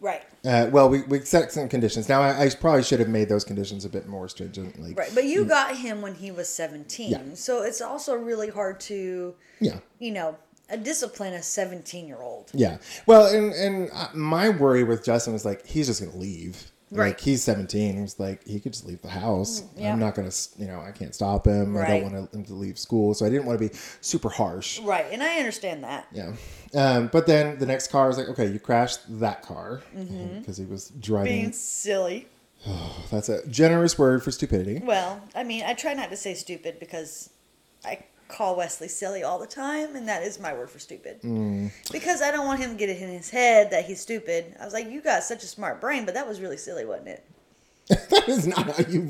[0.00, 0.22] Right.
[0.44, 2.08] Uh, well, we, we set some conditions.
[2.08, 4.80] Now, I, I probably should have made those conditions a bit more stringent.
[4.80, 5.10] Like, Right.
[5.14, 7.20] But you got him when he was seventeen, Yeah.
[7.34, 10.36] so it's also really hard to, yeah, you know,
[10.70, 12.50] a discipline a seventeen-year-old.
[12.54, 12.78] yeah.
[13.04, 16.70] Well, and and uh, my worry with Justin was like he's just gonna leave.
[16.92, 17.08] Right.
[17.08, 18.00] Like he's 17.
[18.00, 19.62] He's like he could just leave the house.
[19.76, 19.92] yeah.
[19.92, 21.76] I'm not gonna, you know, I can't stop him.
[21.76, 24.80] I don't want him to leave school, so I didn't want to be super harsh.
[24.80, 26.08] Right, and I understand that.
[26.12, 26.32] Yeah.
[26.74, 30.52] Um, but then the next car is like, okay, you crashed that car because Mm-hmm.
[30.64, 31.32] he was driving.
[31.32, 32.26] Being silly.
[33.10, 34.80] That's a generous word for stupidity.
[34.84, 37.30] Well, I mean, I try not to say stupid because
[37.84, 41.20] I call Wesley silly all the time, and that is my word for stupid.
[41.22, 41.70] Mm.
[41.92, 44.56] Because I don't want him to get it in his head that he's stupid.
[44.60, 47.08] I was like, you got such a smart brain, but that was really silly, wasn't
[47.08, 47.24] it?
[47.88, 49.02] that is not how you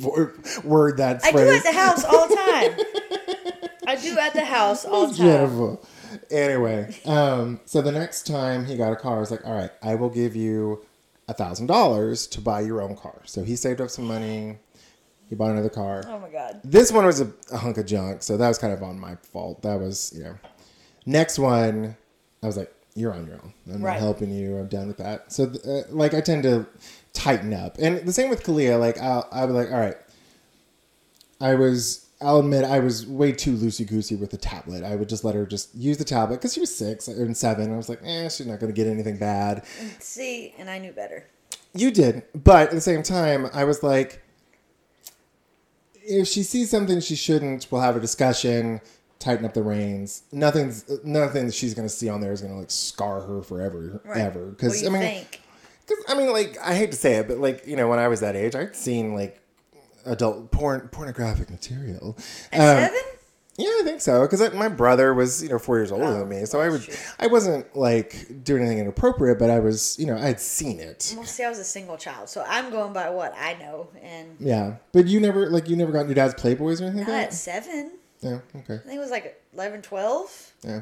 [0.65, 3.71] word, that I do at the house all the time.
[3.87, 5.27] I do at the house all the time.
[5.27, 5.79] Jennifer.
[6.31, 9.71] Anyway, um, so the next time he got a car, I was like, all right,
[9.83, 10.85] I will give you
[11.29, 13.21] a thousand dollars to buy your own car.
[13.25, 14.59] So he saved up some money.
[15.31, 16.03] He bought another car.
[16.09, 16.61] Oh my god.
[16.65, 19.15] This one was a, a hunk of junk, so that was kind of on my
[19.33, 19.63] fault.
[19.63, 20.37] That was, you know.
[21.07, 21.97] Next one,
[22.43, 23.55] I was like, you're on your own.
[23.73, 23.93] I'm Right.
[23.93, 24.59] not helping you.
[24.59, 25.33] I'm done with that.
[25.33, 26.67] So, uh, like, I tend to
[27.13, 27.77] tighten up.
[27.79, 28.79] And the same with Kalia.
[28.79, 29.97] Like, I'll, I'll be like, all right.
[31.41, 34.83] I was, I'll admit, I was way too loosey goosey with the tablet.
[34.85, 37.73] I would just let her just use the tablet because she was six and seven.
[37.73, 39.65] I was like, eh, she's not going to get anything bad.
[40.01, 41.27] See, and I knew better.
[41.73, 44.21] You did, but at the same time, I was like,
[46.11, 48.81] if she sees something she shouldn't, we'll have a discussion,
[49.19, 50.23] tighten up the reins.
[50.33, 54.19] Nothing's nothing that she's gonna see on there is gonna like scar her forever, Right.
[54.19, 54.47] ever.
[54.47, 55.41] Because I mean, think?
[55.87, 58.09] because I mean, like I hate to say it, but like you know, when I
[58.09, 59.41] was that age, I'd seen like
[60.07, 62.17] adult porn, pornographic material.
[62.53, 63.01] At Um, seven?
[63.61, 64.23] Yeah, I think so.
[64.23, 66.83] Because my brother was, you know, four years older Oh, than me, so I would,
[66.83, 66.99] shoot.
[67.19, 71.15] I wasn't like doing anything inappropriate, but I was, you know, I had seen it.
[71.17, 74.37] Well, see, I was a single child, so I'm going by what I know, and
[74.41, 77.27] Yeah, but you never like you never got your dad's Playboys or anything not like
[77.27, 77.93] at seven.
[78.21, 78.41] Yeah.
[78.55, 78.75] Okay.
[78.75, 80.53] I think it was like 11, 12.
[80.63, 80.81] Yeah.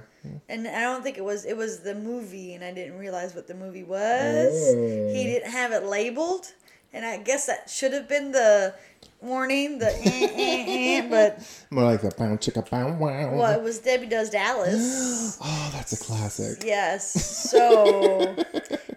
[0.48, 1.44] And I don't think it was.
[1.44, 4.52] It was the movie, and I didn't realize what the movie was.
[4.52, 5.12] Oh.
[5.14, 6.52] He didn't have it labeled,
[6.92, 8.74] and I guess that should have been the
[9.20, 9.78] warning.
[9.78, 13.34] The eh, eh, eh, but More like the pound chicka pound wow.
[13.34, 15.38] well, it was Debbie Does Dallas.
[15.50, 16.62] Oh, that's a classic.
[16.64, 17.36] Yes.
[17.48, 18.36] So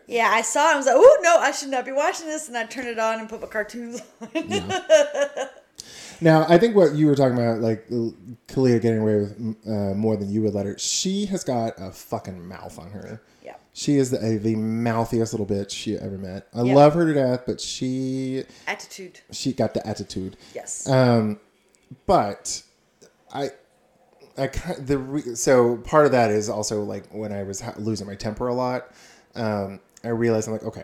[0.08, 0.74] yeah, I saw it.
[0.74, 3.00] I was like, oh no, I should not be watching this, and I turned it
[3.00, 4.74] on and put my cartoons on.
[6.24, 7.88] Now, I think what you were talking about, like
[8.48, 10.78] Kalia getting away with uh, more than you would let her.
[10.78, 13.24] She has got a fucking mouth on her.
[13.74, 16.48] She is the, the mouthiest little bitch you ever met.
[16.54, 16.76] I Yeah.
[16.76, 19.22] love her to death, but she Attitude.
[19.32, 20.36] she got the attitude.
[20.54, 20.88] Yes.
[20.90, 21.40] Um,
[22.06, 22.64] but
[23.34, 23.52] I,
[24.38, 24.48] I
[24.80, 28.16] the re- so part of that is also like when I was ha- losing my
[28.16, 28.92] temper a lot.
[29.36, 30.84] Um, I realized I'm like, okay,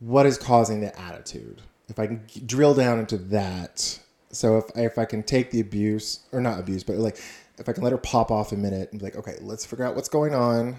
[0.00, 1.60] what is causing the attitude?
[1.88, 3.98] If I can g- drill down into that,
[4.30, 7.18] so if if I can take the abuse or not abuse, but like
[7.58, 9.84] if I can let her pop off a minute and be like, okay, let's figure
[9.84, 10.76] out what's going on.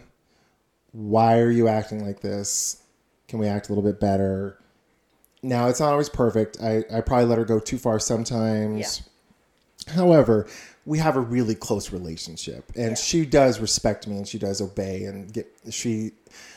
[0.91, 2.83] Why are you acting like this?
[3.27, 4.59] Can we act a little bit better?
[5.43, 6.57] Now it's not always perfect.
[6.61, 9.01] I, I probably let her go too far sometimes.
[9.87, 9.93] Yeah.
[9.93, 10.47] However,
[10.85, 15.03] we have a really close relationship and she does respect me and she does obey
[15.03, 16.11] and get she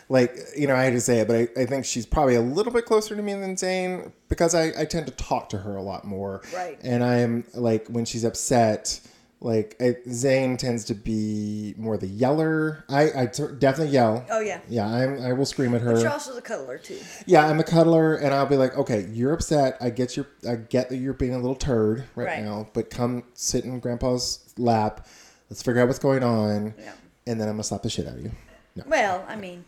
[0.08, 2.40] like you know, I hate to say it, but I, I think she's probably a
[2.40, 5.76] little bit closer to me than Zane because I, I tend to talk to her
[5.76, 6.42] a lot more.
[6.54, 6.78] Right.
[6.82, 9.00] And I'm like when she's upset,
[9.42, 12.84] like I, Zane tends to be more the yeller.
[12.88, 14.24] I, I t- definitely yell.
[14.30, 14.60] Oh yeah.
[14.68, 15.94] Yeah, I'm I will scream at her.
[15.94, 16.98] But you're also the cuddler too.
[17.26, 19.76] Yeah, I'm a cuddler, and I'll be like, okay, you're upset.
[19.80, 22.42] I get your, I get that you're being a little turd right, Right.
[22.44, 25.06] now, but come sit in Grandpa's lap.
[25.48, 26.92] Let's figure out what's going on, Yeah.
[27.26, 28.30] and then I'm gonna slap the shit out of you.
[28.76, 29.64] No, Well, I mean,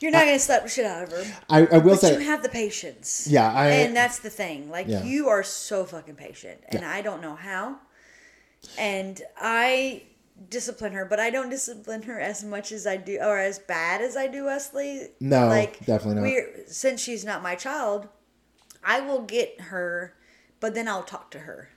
[0.00, 1.24] you're not gonna slap the shit out of her.
[1.50, 3.26] I, I will But say, you have the patience.
[3.28, 4.70] Yeah, I- and that's the thing.
[4.70, 5.02] Like Yeah.
[5.02, 6.90] you are so fucking patient, and Yeah.
[6.90, 7.76] I don't know how.
[8.78, 10.02] And I
[10.50, 14.00] discipline her, but I don't discipline her as much as I do, or as bad
[14.02, 15.08] as I do Wesley.
[15.20, 16.22] No, like definitely not.
[16.22, 18.08] We're, since she's not my child,
[18.84, 20.14] I will get her,
[20.60, 21.68] but then I'll talk to her.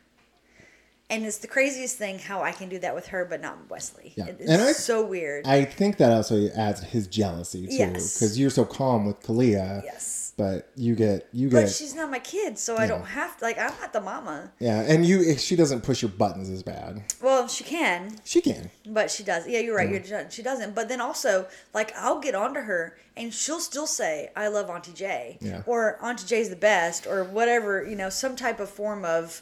[1.11, 4.13] And it's the craziest thing how I can do that with her, but not Wesley.
[4.15, 4.25] Yeah.
[4.27, 5.47] It's And I- so weird.
[5.47, 8.13] I think that also adds his jealousy too, Yes.
[8.13, 9.81] because you're so calm with Kalia.
[9.83, 10.28] yes.
[10.39, 11.63] But you get, you get.
[11.63, 13.43] But she's not my kid, so I don't have to.
[13.43, 14.53] Like, I'm not the mama.
[14.59, 17.03] yeah, and you, eh, she doesn't push your buttons as bad.
[17.21, 18.71] Well, she can, She can.
[18.85, 19.45] but she does.
[19.49, 19.89] Yeah, you're right.
[20.07, 20.75] You're, she doesn't.
[20.75, 24.93] But then also, like, I'll get onto her, and she'll still say, "I love Auntie
[24.93, 25.63] Jay Yeah.
[25.65, 27.83] or "Auntie Jay's the best," or whatever.
[27.83, 29.41] You know, some type of form of,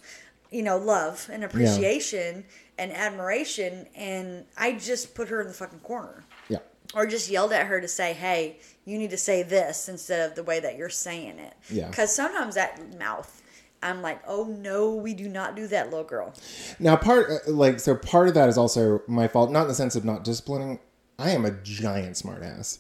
[0.50, 2.43] you know, love and appreciation
[2.80, 3.86] and admiration.
[3.95, 6.60] And I just put her in the fucking corner, Yeah.
[6.95, 10.35] or just yelled at her to say, "Hey, you need to say this instead of
[10.35, 11.89] the way that you're saying it." Yeah.
[11.89, 13.43] Because sometimes that mouth.
[13.83, 16.33] I'm like, oh no, we do not do that, little girl.
[16.79, 19.75] Now, part uh, like so, part of that is also my fault, not in the
[19.75, 20.79] sense of not disciplining.
[21.19, 22.79] I am a giant smartass.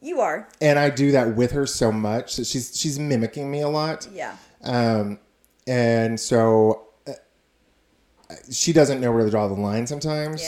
[0.00, 3.60] You are, and I do that with her so much that she's she's mimicking me
[3.60, 4.08] a lot.
[4.10, 4.36] yeah.
[4.62, 5.18] Um,
[5.66, 7.12] and so uh,
[8.50, 10.42] she doesn't know where to draw the line sometimes.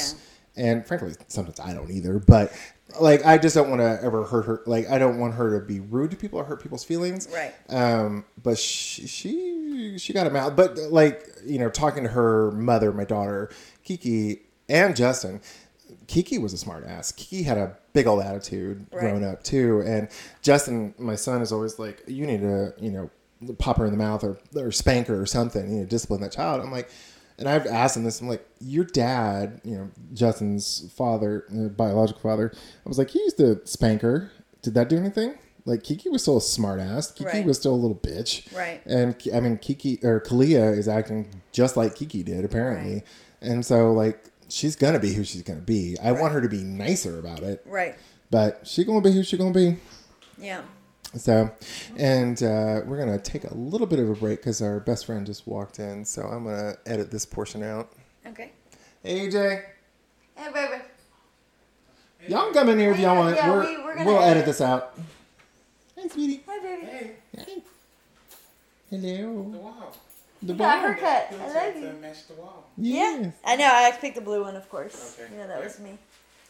[0.57, 0.65] Yeah.
[0.65, 2.19] And frankly, sometimes I don't either.
[2.19, 2.53] But
[3.01, 4.63] like, I just don't want to ever hurt her.
[4.67, 7.29] Like, I don't want her to be rude to people or hurt people's feelings.
[7.33, 7.53] Right.
[7.69, 10.57] Um, but she she she got him out.
[10.57, 13.51] But like, you know, talking to her mother, my daughter
[13.85, 15.41] Kiki, and Justin.
[16.09, 17.13] Kiki was a smart ass.
[17.13, 19.01] Kiki had a big old attitude Right.
[19.01, 20.09] growing up too, and
[20.43, 23.11] Justin, my son, is always like, "You need to, you know,
[23.59, 25.71] pop her in the mouth or or spank her or something.
[25.73, 26.91] You know, discipline that child." I'm like,
[27.39, 28.21] and I've asked him this.
[28.21, 33.19] I'm like, "Your dad, you know, Justin's father, uh, biological father, I was like, he
[33.21, 34.31] used to spank her.
[34.63, 37.13] Did that do anything?" Like Kiki was still a smart ass.
[37.13, 37.45] Kiki Right.
[37.47, 38.53] was still a little bitch.
[38.57, 38.81] Right.
[38.85, 43.05] And I mean, Kiki or Kalia is acting just like Kiki did apparently, Right.
[43.41, 45.97] and so like she's gonna be who she's gonna be.
[46.03, 47.95] I want her to be nicer about it, Right.
[48.31, 49.77] but she gonna be who she gonna be.
[50.37, 50.63] Yeah.
[51.17, 51.51] So,
[51.99, 55.27] and uh, we're gonna take a little bit of a break because our best friend
[55.27, 56.05] just walked in.
[56.05, 57.93] So I'm gonna edit this portion out.
[58.27, 58.53] Okay.
[59.03, 59.63] Hey, AJ,
[60.37, 60.83] Hey, baby.
[62.29, 63.37] y'all can come in here if y'all want.
[63.37, 64.47] Yeah, we're, we- we're gonna we'll edit edit.
[64.47, 64.99] this out.
[65.97, 66.43] Hey, sweetie.
[66.49, 66.87] Hi, baby.
[66.87, 67.63] Hey, Hey.
[68.91, 69.33] the Hello.
[69.33, 69.97] wall.
[70.43, 70.89] The Got ball.
[70.93, 71.29] her cut.
[71.31, 71.93] It I love you.
[72.01, 72.65] match the wall.
[72.79, 73.31] Yeah.
[73.45, 73.67] I know.
[73.71, 75.17] I picked the blue one, of course.
[75.21, 75.31] Okay.
[75.37, 75.99] Yeah, that was me.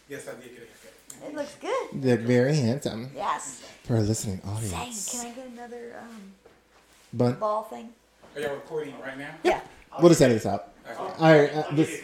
[0.09, 0.93] Yes, I did get a haircut.
[1.27, 1.89] It looks good.
[1.93, 3.63] You look very handsome Yes.
[3.85, 5.11] for a listening Dang, audience.
[5.11, 6.33] can I get another um,
[7.13, 7.35] Bun.
[7.35, 7.91] ball thing?
[8.35, 9.31] Are y'all recording right now?
[9.45, 9.61] Yeah.
[10.01, 10.69] We'll just edit this out.
[10.91, 10.97] Okay.
[10.99, 11.55] All right.
[11.55, 12.01] Uh, this.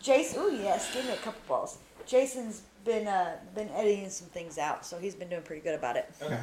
[0.00, 1.78] Jason, ooh yes, give me a couple balls.
[2.06, 5.96] Jason's been uh been editing some things out, so he's been doing pretty good about
[5.96, 6.08] it.
[6.22, 6.38] Okay.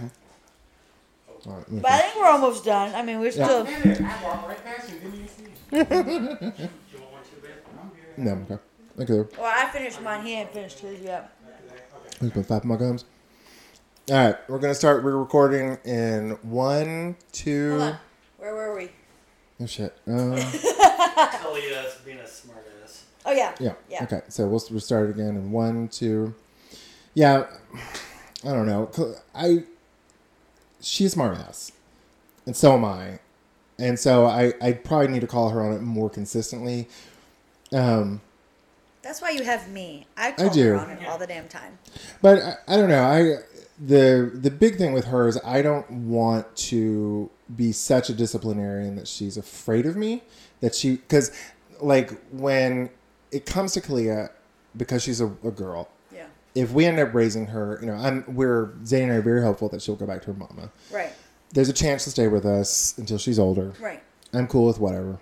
[1.47, 2.93] All right, But I think we're almost done.
[2.95, 3.45] I mean, we're Yeah.
[3.45, 3.63] still.
[3.65, 5.49] Man, I walked right past you, didn't even see you.
[5.79, 7.51] you want one too bad?
[7.79, 8.17] I'm good.
[8.17, 9.13] No, okay.
[9.13, 9.35] Okay.
[9.41, 10.25] Well, I finished mine.
[10.25, 11.31] He ain't finished his yet.
[12.23, 13.03] Let's put five more gums.
[14.09, 15.03] All right, we're gonna start.
[15.03, 17.71] We're recording in one, two.
[17.71, 17.97] Hold on.
[18.37, 18.89] Where were we?
[19.59, 19.93] Oh shit.
[20.07, 23.01] Uh, Kalia's being a smartass.
[23.25, 23.53] Oh yeah.
[23.59, 23.73] yeah.
[23.89, 24.03] Yeah.
[24.03, 24.21] Okay.
[24.29, 26.33] So we'll, we'll start again in one, two.
[27.13, 27.47] Yeah.
[28.45, 28.89] I don't know.
[29.35, 29.65] I.
[30.79, 31.73] She's a smart ass,
[32.45, 33.19] and so am I,
[33.77, 36.87] and so I I probably need to call her on it more consistently.
[37.73, 38.21] Um,
[39.03, 40.07] That's why you have me.
[40.17, 40.69] I call do.
[40.69, 41.77] her on it all the damn time.
[42.21, 43.03] But I, I don't know.
[43.03, 43.35] I
[43.77, 48.95] the the big thing with her is I don't want to be such a disciplinarian
[48.95, 50.23] that she's afraid of me.
[50.61, 51.31] That she because
[51.81, 52.89] like when
[53.31, 54.29] it comes to Kalia,
[54.75, 55.89] because she's a, a girl.
[56.13, 56.27] Yeah.
[56.55, 59.41] If we end up raising her, you know, I'm we're Zane and I are very
[59.41, 60.71] hopeful that she'll go back to her mama.
[60.89, 61.11] Right.
[61.51, 63.73] There's a chance to stay with us until she's older.
[63.81, 64.01] Right.
[64.31, 65.19] I'm cool with whatever.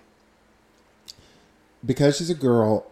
[1.84, 2.86] Because she's a girl,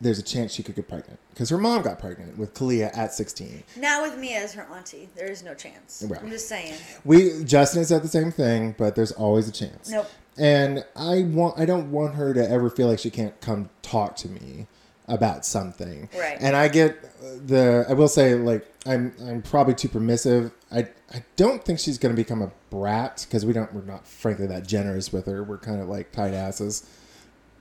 [0.00, 1.18] there's a chance she could get pregnant.
[1.30, 3.62] Because her mom got pregnant with Kalia at 16.
[3.76, 5.08] Not with me as her auntie.
[5.14, 6.02] There is no chance.
[6.02, 6.74] I'm just saying.
[7.04, 9.90] We Justin has said the same thing, but there's always a chance.
[9.90, 10.06] Nope.
[10.38, 14.16] And I want I don't want her to ever feel like she can't come talk
[14.16, 14.66] to me
[15.08, 16.08] about something.
[16.16, 16.36] Right.
[16.40, 17.00] And I get
[17.46, 20.52] the I will say like I'm I'm probably too permissive.
[20.70, 24.06] I I don't think she's going to become a brat because we don't we're not
[24.06, 25.42] frankly that generous with her.
[25.42, 26.86] We're kind of like tight asses.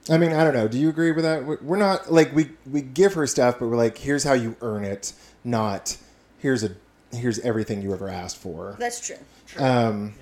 [0.10, 0.68] I mean, I don't know.
[0.68, 1.46] Do you agree with that?
[1.46, 4.56] We- We're not like we we give her stuff, but we're like, here's how you
[4.62, 5.98] earn it, not
[6.40, 6.72] here's a
[7.12, 8.76] here's everything you ever asked for.
[8.80, 9.18] That's true.
[9.58, 10.14] Um,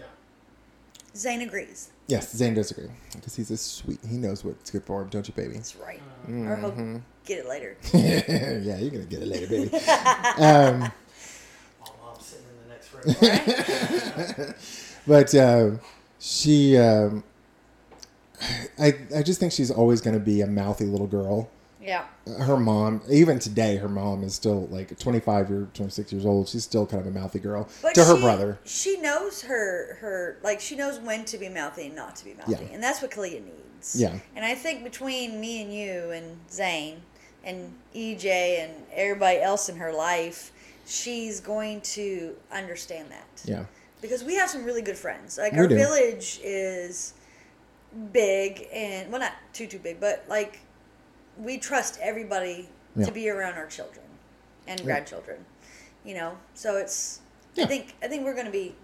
[1.15, 1.89] Zane agrees.
[2.07, 3.99] yes, Zane does agree because he's a sweet.
[4.09, 5.53] He knows what's good for him, don't you, baby?
[5.55, 6.01] That's right.
[6.27, 6.97] Or he'll Mm-hmm.
[7.25, 7.75] get it later.
[7.93, 9.75] yeah, you're gonna get it later, baby.
[9.75, 10.91] um,
[11.79, 14.47] While mom's sitting in the next room.
[14.47, 14.55] Right?
[15.07, 15.71] but uh,
[16.19, 17.23] she, um,
[18.79, 21.49] I, I just think she's always gonna be a mouthy little girl.
[21.81, 22.05] yeah.
[22.39, 26.47] Her mom, even today, her mom is still like 25 or 26 years old.
[26.47, 28.59] She's still kind of a mouthy girl But to her brother.
[28.63, 32.33] She knows her her like she knows when to be mouthy and not to be
[32.35, 32.73] mouthy, Yeah.
[32.73, 33.95] and that's what Kalia needs.
[33.99, 34.17] Yeah.
[34.35, 37.01] And I think between me and you and Zane
[37.43, 40.53] and EJ and everybody else in her life,
[40.85, 43.27] she's going to understand that.
[43.43, 43.65] Yeah,
[44.01, 45.37] Because we have some really good friends.
[45.37, 45.75] Like We our do.
[45.75, 47.13] village is
[48.11, 50.59] big and well not too too big, but like
[51.37, 53.05] we trust everybody Yeah.
[53.05, 54.05] to be around our children
[54.67, 55.45] and grandchildren.
[56.05, 57.19] You know, so it's.
[57.55, 57.65] Yeah.
[57.65, 58.75] I think I think we're gonna be.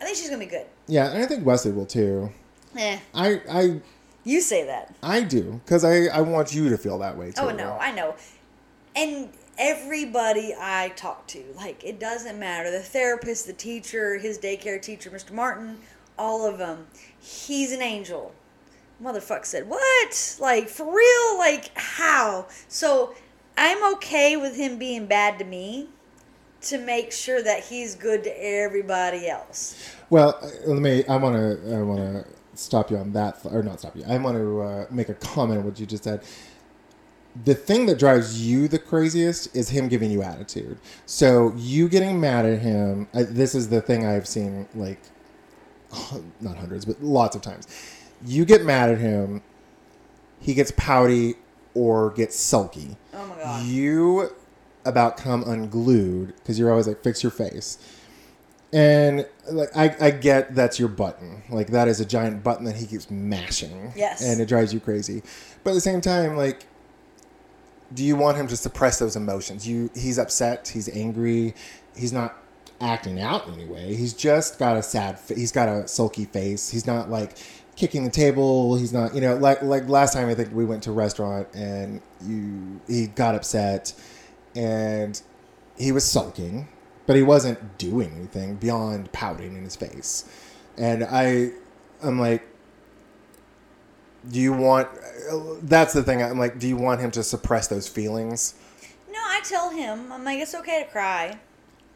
[0.00, 0.66] I think she's gonna be good.
[0.86, 2.30] yeah, and I think Wesley will too.
[2.74, 3.80] yeah I, I,
[4.24, 4.94] you say that.
[5.02, 7.48] I do because I, I want you to feel that way oh, too.
[7.48, 8.16] Oh no, I know.
[8.96, 12.70] And everybody I talk to, like it doesn't matter.
[12.70, 15.32] The therapist, the teacher, his daycare teacher, Mr.
[15.32, 15.78] Martin,
[16.18, 16.86] all of them.
[17.20, 18.32] He's an angel.
[19.02, 20.36] Motherfucker said, "What?
[20.40, 21.38] Like for real?
[21.38, 23.14] Like how?" So
[23.56, 25.88] I'm okay with him being bad to me
[26.62, 29.76] to make sure that he's good to everybody else.
[30.10, 31.04] Well, uh, let me.
[31.06, 31.76] I want to.
[31.76, 32.26] I want to
[32.58, 34.04] stop you on that, or not stop you.
[34.08, 36.22] I want to uh, make a comment on what you just said.
[37.44, 40.78] the thing that drives you the craziest is him giving you attitude.
[41.06, 43.08] So you getting mad at him.
[43.14, 45.00] Uh, this is the thing I've seen like
[46.40, 47.66] not hundreds, but lots of times.
[48.24, 49.42] You get mad at him,
[50.40, 51.34] he gets pouty
[51.74, 52.96] or gets sulky.
[53.12, 53.66] Oh my god.
[53.66, 54.30] You
[54.84, 57.78] about come unglued because you're always like fix your face.
[58.72, 61.42] And like I, I get that's your button.
[61.48, 63.92] Like that is a giant button that he keeps mashing.
[63.96, 64.22] Yes.
[64.22, 65.22] And it drives you crazy.
[65.62, 66.66] But at the same time, like
[67.92, 69.66] do you want him to suppress those emotions?
[69.66, 71.54] You he's upset, he's angry,
[71.96, 72.36] he's not
[72.80, 73.94] acting out in any way.
[73.94, 76.70] He's just got a sad fa- he's got a sulky face.
[76.70, 77.36] He's not like
[77.76, 78.76] kicking the table.
[78.76, 81.48] He's not, you know, like like last time I think we went to a restaurant
[81.54, 83.92] and you he got upset
[84.54, 85.20] and
[85.76, 86.68] he was sulking,
[87.06, 90.24] but he wasn't doing anything beyond pouting in his face.
[90.76, 91.50] And I
[92.02, 92.46] I'm like
[94.30, 94.88] do you want
[95.64, 98.54] that's the thing i'm like do you want him to suppress those feelings
[99.12, 101.38] No, I tell him, I'm like, it's okay to cry,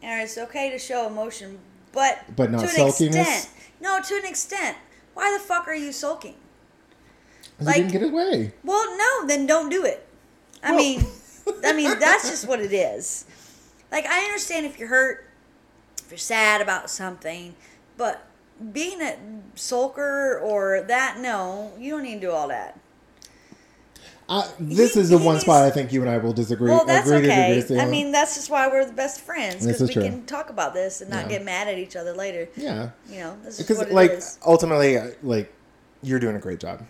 [0.03, 1.57] and it's okay to show emotion,
[1.91, 3.15] but But not to an sulkiness?
[3.15, 3.49] extent.
[3.81, 4.77] No, to an extent.
[5.19, 6.35] Why the fuck are you sulking?
[7.59, 10.07] Like- he didn't get his way Well, no, then don't do it.
[10.63, 11.05] I Well- mean,
[11.65, 13.25] I mean that's just what it is.
[13.91, 15.25] Like I understand if you're hurt,
[16.05, 17.55] if you're sad about something,
[17.97, 18.25] but
[18.71, 19.17] being a
[19.57, 22.79] sulker or that, no, you don't need to do all that.
[24.29, 27.09] I, this is the one spot i think you and i will disagree Well, that's
[27.09, 27.55] agree okay.
[27.55, 30.03] disagree I mean, that's just why we're the best friends because we true.
[30.03, 31.29] can talk about this and not Yeah.
[31.29, 32.47] get mad at each other later.
[32.55, 34.37] yeah You know, because like is.
[34.45, 35.51] ultimately uh, like
[36.03, 36.85] you're doing a great job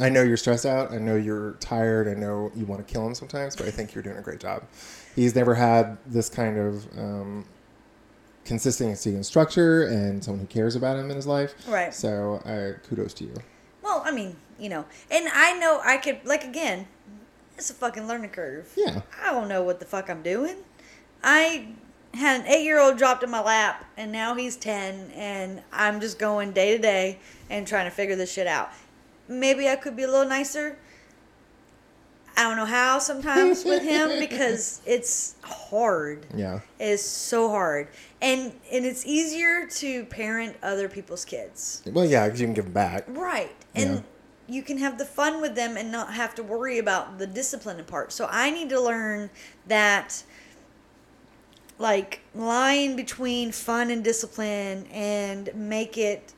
[0.00, 3.06] i know you're stressed out i know you're tired i know you want to kill
[3.06, 4.62] him sometimes but i think you're doing a great job
[5.14, 7.44] he's never had this kind of um,
[8.44, 11.92] consistency and structure and someone who cares about him in his life Right.
[11.92, 13.34] so uh, kudos to you
[13.82, 16.86] Well, I mean, you know, and I know I could like again,
[17.56, 18.70] it's a fucking learning curve.
[18.76, 19.02] Yeah.
[19.22, 20.56] I don't know what the fuck I'm doing.
[21.22, 21.68] I
[22.14, 26.00] had an eight year old dropped in my lap, and now he's ten, and I'm
[26.00, 27.18] just going day to day
[27.50, 28.70] and trying to figure this shit out.
[29.28, 30.78] Maybe I could be a little nicer.
[32.36, 36.24] I don't know how sometimes with him because it's hard.
[36.34, 37.88] yeah It's so hard,
[38.22, 41.82] and and it's easier to parent other people's kids.
[41.86, 43.54] well yeah because you can give him back Right.
[43.74, 44.00] And Yeah.
[44.48, 47.84] You can have the fun with them and not have to worry about the discipline
[47.84, 48.12] part.
[48.12, 49.30] So I need to learn
[49.66, 50.22] that
[51.78, 56.32] like line between fun and discipline and make it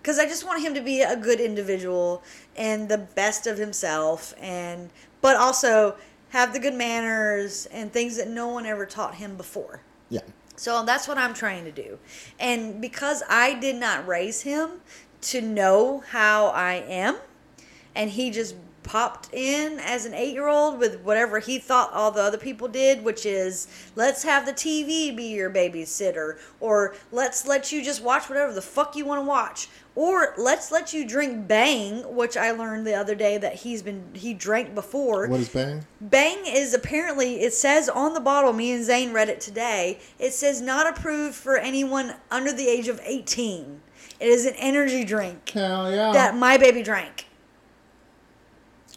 [0.00, 2.22] because I just want him to be a good individual
[2.56, 4.90] and the best of himself and
[5.20, 5.96] but also
[6.28, 9.80] have the good manners and things that no one ever taught him before.
[10.10, 10.20] yeah
[10.56, 11.98] So that's what I'm trying to do.
[12.38, 14.82] And because I did not raise him
[15.22, 17.16] to know how I am,
[17.96, 18.54] and he just
[18.86, 22.68] popped in as an eight year old with whatever he thought all the other people
[22.68, 23.66] did, which is
[23.96, 28.62] let's have the TV be your babysitter, or let's let you just watch whatever the
[28.62, 29.68] fuck you want to watch.
[29.96, 34.04] Or let's let you drink Bang, which I learned the other day that he's been
[34.12, 35.26] he drank before.
[35.26, 39.30] what is bang Bang is apparently, it says on the bottle, me and Zane read
[39.30, 43.80] it today, it says not approved for anyone under the age of 18.
[44.20, 47.26] It is an energy drink hell yeah that my baby drank.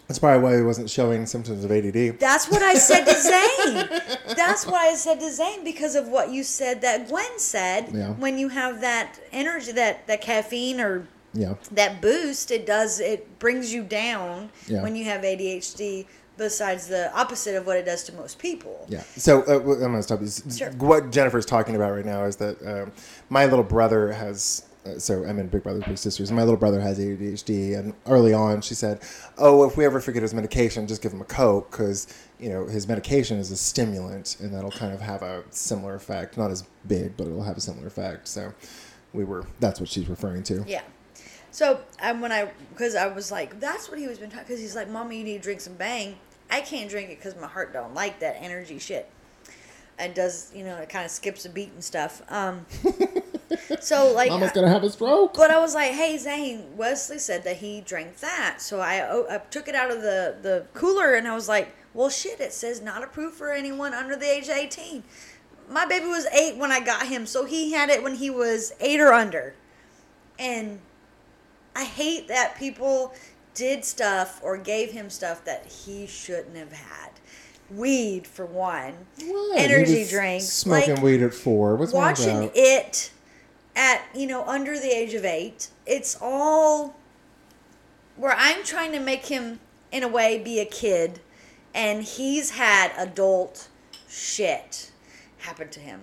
[0.10, 4.36] That's probably why he wasn't showing symptoms of ADD That's what I said to Zane.
[4.36, 7.92] That's what I said to Zane because of what you said that Gwen said.
[7.94, 8.14] Yeah.
[8.14, 13.38] When you have that energy, that, that caffeine or yeah that boost, it does, it
[13.38, 14.82] brings you down Yeah.
[14.82, 16.08] when you have ADHD,
[16.38, 18.88] besides the opposite of what it does to most people.
[18.90, 19.02] Yeah.
[19.16, 20.30] So uh, I'm going to stop you.
[20.52, 20.72] Sure.
[20.72, 22.92] What Jennifer's talking about right now is that um,
[23.30, 24.66] my little brother has.
[24.90, 26.32] Uh, so I'm in big brothers, big sisters.
[26.32, 29.02] My little brother has ADHD, and early on she said,
[29.38, 32.08] "Oh, if we ever forget his medication, just give him a Coke because
[32.40, 36.38] you know his medication is a stimulant, and that'll kind of have a similar effect.
[36.38, 38.54] Not as big, but it'll have a similar effect." So
[39.14, 39.46] we were.
[39.60, 40.64] That's what she's referring to.
[40.68, 40.84] Yeah.
[41.52, 44.46] So um, when I, because I was like, that's what he was been talking.
[44.46, 46.16] Because he's like, "Mommy, you need to drink some Bang."
[46.52, 49.08] I can't drink it because my heart don't like that energy shit.
[50.00, 52.22] It does, you know, it kind of skips a beat and stuff.
[52.30, 52.66] Um,
[53.80, 55.34] so like, Mama's gonna have a stroke.
[55.34, 59.38] but I was like, "Hey, Zane." Wesley said that he drank that, so I, I
[59.50, 62.40] took it out of the the cooler, and I was like, "Well, shit!
[62.40, 65.04] It says not approved for anyone under the age of eighteen.
[65.70, 68.74] My baby was eight when I got him, so he had it when he was
[68.80, 69.56] eight or under,
[70.38, 70.80] and
[71.76, 73.14] I hate that people
[73.54, 77.12] did stuff or gave him stuff that he shouldn't have had.
[77.70, 78.94] Weed, for one,
[79.24, 79.60] What?
[79.60, 81.76] Energy drinks, Smoking like, weed at four.
[81.76, 83.12] What's watching it
[83.80, 86.96] at you know under the age of eight it's all
[88.18, 89.60] where i'm trying to make him
[89.92, 91.20] in a way be a kid
[91.74, 93.70] and he's had adult
[94.08, 94.92] shit
[95.38, 96.02] happen to him.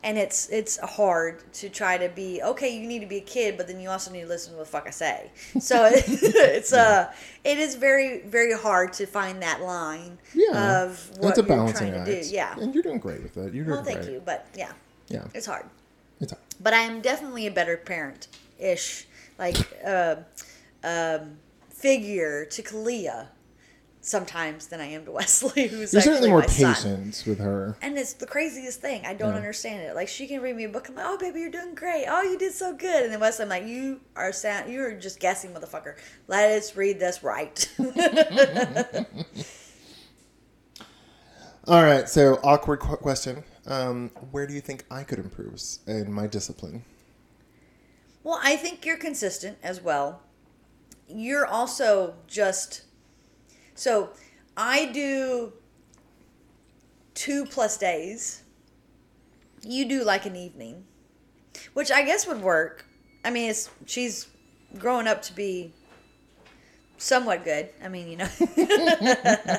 [0.00, 2.68] And it's it's hard to try to be okay.
[2.68, 4.66] You need to be a kid, but then you also need to listen to what
[4.66, 5.32] the fuck I say.
[5.58, 7.12] So it's uh,
[7.42, 11.48] it is very very hard to find that line Yeah, of what that's a you're
[11.48, 12.06] balancing trying act.
[12.06, 12.28] to do.
[12.30, 12.54] Yeah.
[12.60, 13.52] and you're doing great with it.
[13.52, 14.12] You're doing Well, thank great.
[14.12, 14.70] you, but yeah,
[15.08, 15.66] Yeah, it's hard.
[16.60, 18.28] But I am definitely a better parent
[18.58, 19.06] ish,
[19.38, 19.56] like
[19.86, 20.16] uh,
[20.82, 21.38] um,
[21.70, 23.28] figure to Kalia
[24.00, 26.74] sometimes than I am to Wesley, who's you're certainly more my son.
[26.74, 27.76] patient with her.
[27.82, 29.04] And it's the craziest thing.
[29.06, 29.36] I don't Yeah.
[29.36, 29.94] understand it.
[29.94, 30.88] Like she can read me a book.
[30.88, 32.06] I'm like, oh baby, you're doing great.
[32.08, 33.04] Oh, you did so good.
[33.04, 34.72] And then Wesley, I'm like, you are sound.
[34.72, 35.96] You are just guessing, motherfucker.
[36.26, 37.70] Let us read this right.
[41.66, 43.44] All right, so awkward qu- question.
[43.68, 46.82] Um, where do you think I could improve in my discipline?
[48.24, 50.20] well, I think you're consistent as well.
[51.06, 52.82] You're also just
[53.74, 54.10] so.
[54.56, 55.52] I do
[57.14, 58.42] two plus days.
[59.62, 60.84] You do like an evening,
[61.74, 62.84] which I guess would work.
[63.24, 64.26] I mean, it's she's
[64.78, 65.72] growing up to be
[66.98, 67.70] somewhat good.
[67.82, 69.58] I mean, you know.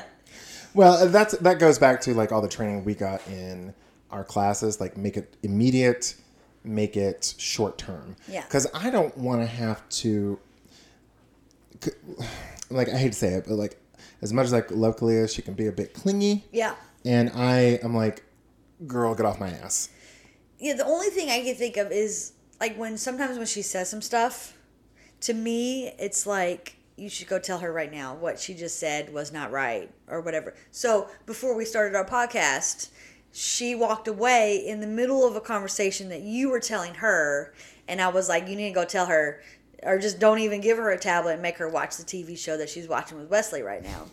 [0.72, 3.74] Well, that's that goes back to like all the training we got in
[4.10, 4.80] our classes.
[4.80, 6.14] Like, make it immediate,
[6.64, 8.16] make it short term.
[8.28, 8.42] Yeah.
[8.42, 10.38] Because I don't want to have to.
[12.70, 13.80] Like, I hate to say it, but like,
[14.22, 16.74] as much as I love Kalia, she can be a bit clingy, yeah.
[17.04, 18.22] and I am like,
[18.86, 19.88] girl, get off my ass.
[20.58, 23.88] Yeah, the only thing I can think of is like when sometimes when she says
[23.88, 24.56] some stuff,
[25.22, 29.12] to me, it's like you should go tell her right now what she just said
[29.12, 30.54] was not right or whatever.
[30.70, 32.90] So before we started our podcast,
[33.32, 37.52] she walked away in the middle of a conversation that you were telling her,
[37.88, 39.40] and I was like, you need to go tell her.
[39.82, 42.58] Or just don't even give her a tablet and make her watch the TV show
[42.58, 44.08] that she's watching with Wesley right now.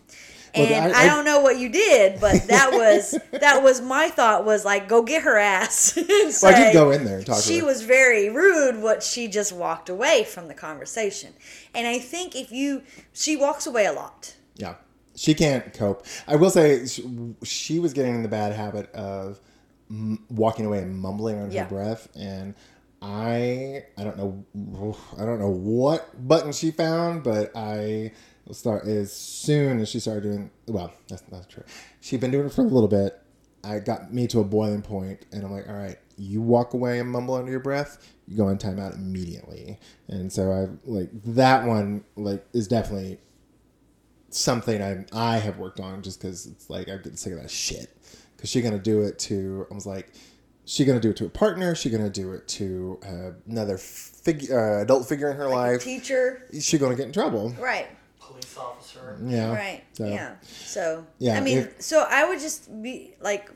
[0.56, 3.82] Well, And I- I, I- don't know what you did, but that was that was
[3.82, 5.98] my thought was like go get her ass.
[5.98, 8.82] and Well, I did go in there and talk to She was very rude.
[8.82, 11.34] What she just walked away from the conversation,
[11.76, 14.36] and I think if you she walks away a lot.
[14.56, 14.76] Yeah,
[15.18, 16.06] she can't cope.
[16.28, 17.04] I will say she,
[17.44, 19.42] she was getting in the bad habit of
[19.90, 21.64] m- walking away and mumbling under Yeah.
[21.64, 22.54] her breath, and
[23.02, 28.12] I I don't know I don't know what button she found, but I
[28.46, 30.92] will start as soon as she started doing well.
[31.10, 31.64] That's not true.
[32.00, 33.20] She'd been doing it for a little bit.
[33.64, 37.00] I got me to a boiling point, and I'm like, all right, you walk away
[37.00, 37.98] and mumble under your breath,
[38.28, 39.80] you go in timeout immediately.
[40.08, 43.20] And so I like that one like is definitely
[44.38, 47.52] something I I have worked on just because it's like I'm getting sick of that
[47.52, 47.96] shit.
[48.36, 50.12] Because she gonna do it to I was like,
[50.66, 51.76] she gonna do it to a partner.
[51.76, 55.84] She gonna do it to uh, another figure, uh, adult figure in her life.
[55.84, 57.50] Teacher, She gonna get in trouble.
[57.60, 57.88] right?
[58.20, 59.18] Police officer.
[59.26, 59.54] Yeah.
[59.54, 59.84] Right.
[59.94, 60.36] So, Yeah.
[60.44, 63.50] So Yeah, I mean, if- so I would just be like,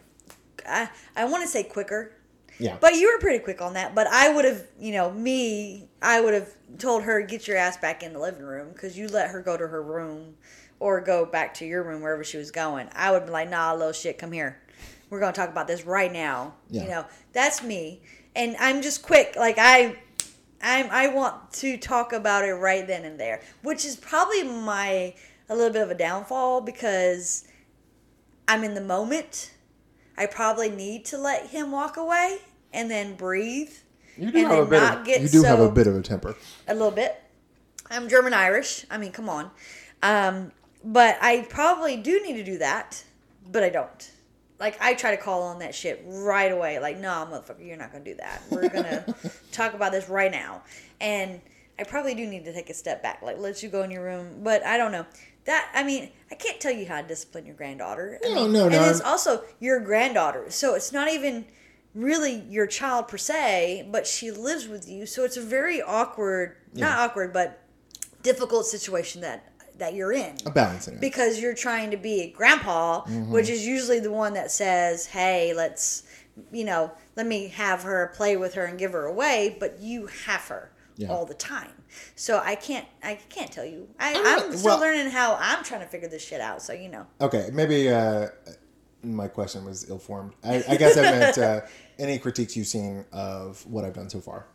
[0.67, 2.13] I I want to say quicker,
[2.57, 2.77] Yeah.
[2.79, 3.93] but you were pretty quick on that.
[3.93, 7.77] But I would have, you know, me, I would have told her get your ass
[7.77, 10.35] back in the living room because you let her go to her room
[10.81, 12.89] or go back to your room wherever she was going.
[12.95, 14.59] I would be like, nah, little shit, come here.
[15.11, 16.55] We're gonna talk about this right now.
[16.69, 16.83] Yeah.
[16.83, 18.01] You know, that's me,
[18.35, 19.35] and I'm just quick.
[19.37, 19.95] Like I
[20.61, 25.13] I'm, I want to talk about it right then and there, which is probably my
[25.49, 27.45] a little bit of a downfall because
[28.47, 29.51] I'm in the moment.
[30.17, 32.39] I probably need to let him walk away
[32.73, 33.71] and then breathe
[34.17, 34.81] You do and have a bit.
[34.81, 36.35] not Of, get you do have a bit of a temper.
[36.67, 37.21] a little bit.
[37.89, 38.85] I'm German Irish.
[38.89, 39.51] I mean, come on.
[40.03, 40.51] Um,
[40.83, 43.03] but I probably do need to do that,
[43.51, 44.11] but I don't.
[44.59, 46.79] Like I try to call on that shit right away.
[46.79, 48.41] Like, no, motherfucker, you're not gonna do that.
[48.49, 49.05] We're gonna
[49.51, 50.61] talk about this right now.
[50.99, 51.41] And
[51.79, 53.21] I probably do need to take a step back.
[53.23, 54.41] Like, let you go in your room.
[54.43, 55.05] But I don't know.
[55.45, 58.19] That I mean, I can't tell you how to discipline your granddaughter.
[58.23, 61.45] I No, mean, no, and it's also your granddaughter, so it's not even
[61.95, 66.55] really your child per se, but she lives with you, so it's a very awkward,
[66.73, 67.59] not awkward, but
[68.21, 69.50] difficult situation that
[69.81, 71.01] that you're in A balancing act.
[71.01, 73.31] because you're trying to be a grandpa, Mm-hmm.
[73.31, 76.03] which is usually the one that says, "Hey, let's,
[76.51, 80.07] you know, let me have her play with her and give her away," but you
[80.25, 81.09] have her Yeah.
[81.09, 81.71] all the time.
[82.15, 83.89] So I can't, I can't tell you.
[83.99, 86.61] I, I'm I'm, still well- learning how I'm trying to figure this shit out.
[86.61, 88.27] So you know, Okay, maybe uh,
[89.03, 90.33] my question was ill-formed.
[90.43, 91.61] I, I guess I meant uh,
[91.99, 94.45] any critiques you've seen of what I've done so far.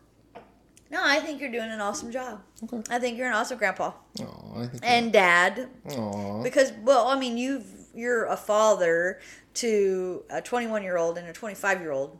[0.91, 2.43] No, I think you're doing an awesome job.
[2.64, 2.82] Okay.
[2.91, 4.82] I think you're an awesome grandpa Oh, I think.
[4.84, 5.68] and dad.
[5.91, 6.43] Aw.
[6.43, 9.20] because well i mean you've you're a father
[9.55, 12.18] to a 21 year old and a 25 year old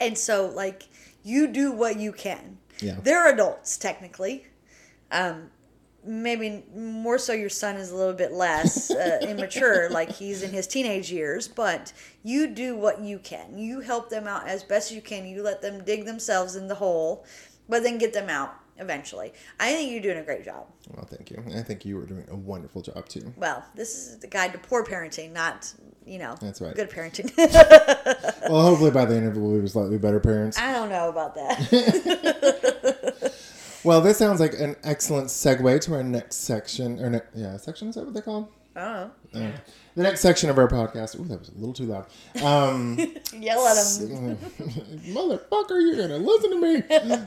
[0.00, 0.84] and so like
[1.22, 2.96] you do what you can Yeah.
[3.02, 4.46] they're adults technically
[5.10, 5.50] um
[6.06, 10.50] maybe more so your son is a little bit less uh, immature, like he's in
[10.50, 11.92] his teenage years, but
[12.22, 13.58] you do what you can.
[13.58, 15.26] You help them out as best you can.
[15.26, 17.24] You let them dig themselves in the hole,
[17.68, 19.32] but then get them out eventually.
[19.58, 20.66] I think you're doing a great job.
[20.94, 21.42] Well, thank you.
[21.56, 23.32] I think you were doing a wonderful job too.
[23.36, 25.72] Well, this is the guide to poor parenting, not,
[26.04, 26.74] you know, That's right.
[26.74, 27.32] good parenting.
[28.48, 30.56] Well, hopefully by the end of it, we'll be slightly better parents.
[30.58, 32.95] I don't know about that.
[33.86, 36.98] Well, this sounds like an excellent segue to our next section.
[37.00, 38.48] Or ne- yeah, section is that what they're called?
[38.74, 39.42] I don't.
[39.44, 39.52] Uh,
[39.94, 41.18] the next section of our podcast.
[41.20, 42.06] Ooh, that was a little too loud.
[42.42, 42.98] Um,
[43.32, 44.36] Yell at them.
[45.06, 46.82] motherfucker, you're gonna listen to me.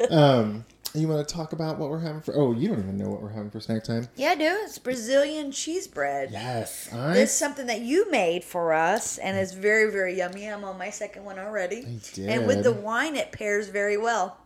[0.16, 2.36] Um, you want to talk about what we're having for?
[2.36, 4.08] Oh, you don't even know what we're having for snack time.
[4.16, 4.58] Yeah, I do.
[4.64, 6.30] It's Brazilian cheese bread.
[6.32, 7.16] Yes, I.
[7.18, 10.46] It's something that you made for us, and it's very, very yummy.
[10.48, 11.86] I'm on my second one already.
[12.18, 14.38] And with the wine, it pairs very well.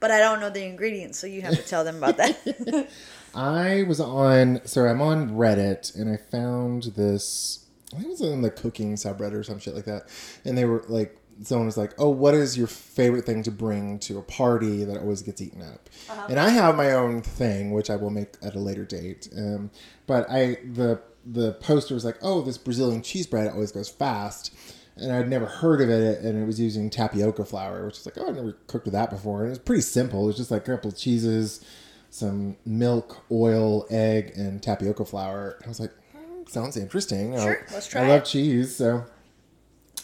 [0.00, 2.88] But I don't know the ingredients, so you have to tell them about that.
[3.34, 7.66] I was on, sorry, I'm on Reddit and I found this.
[7.92, 10.08] I think it was in the cooking subreddit or some shit like that.
[10.44, 13.98] And they were like, someone was like, "Oh, what is your favorite thing to bring
[14.00, 15.88] to a party that always gets eaten up?"
[16.28, 19.28] And I have my own thing, which I will make at a later date.
[19.36, 19.70] Um,
[20.06, 24.54] but I the the poster was like, "Oh, this Brazilian cheese bread always goes fast."
[25.00, 28.18] And I'd never heard of it, and it was using tapioca flour, which is like,
[28.18, 29.40] oh, I've never cooked with that before.
[29.40, 30.24] And it was pretty simple.
[30.24, 31.64] It was just like a couple of cheeses,
[32.10, 35.58] some milk, oil, egg, and tapioca flour.
[35.64, 37.38] I was like, hmm, sounds interesting.
[37.38, 38.24] Sure, I, let's try I love it.
[38.26, 39.04] cheese, so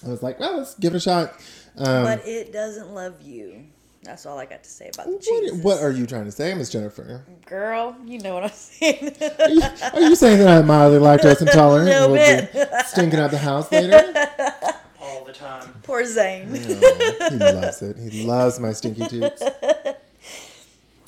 [0.04, 1.34] I was like, well, let's give it a shot.
[1.76, 3.64] Um, but it doesn't love you.
[4.04, 5.52] That's all I got to say about the what, cheese.
[5.54, 7.24] what are you trying to say, Miss Jennifer?
[7.46, 9.16] Girl, you know what I'm saying.
[9.40, 9.62] Are you,
[9.94, 11.88] are you saying that I'm mildly lactose intolerant?
[11.90, 14.02] and Little will be stinking out the house later?
[15.42, 15.74] all the time.
[15.82, 16.48] Poor Zane.
[16.50, 17.96] Oh, he loves it.
[17.98, 19.42] He loves my stinky toots.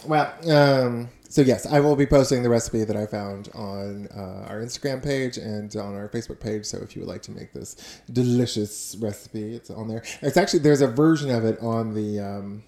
[0.06, 4.46] Well, um, so yes, I will be posting the recipe that I found on uh,
[4.48, 6.64] our Instagram page and on our Facebook page.
[6.64, 10.04] So if you would like to make this delicious recipe, it's on there.
[10.22, 12.20] It's actually there's a version of it on the.
[12.20, 12.62] Um,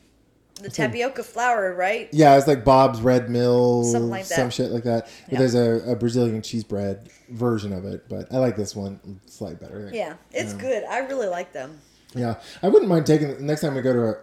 [0.63, 2.09] The tapioca flour, right?
[2.13, 4.35] yeah, it's like Bob's Red Mill, Something like that.
[4.35, 5.09] some shit like that.
[5.27, 5.39] But Yeah.
[5.39, 9.57] there's a, a Brazilian cheese bread version of it, but I like this one slightly
[9.57, 9.91] better.
[9.93, 10.85] Yeah, it's good.
[10.85, 11.79] I really like them.
[12.15, 14.15] Yeah, I wouldn't mind taking next time we go to a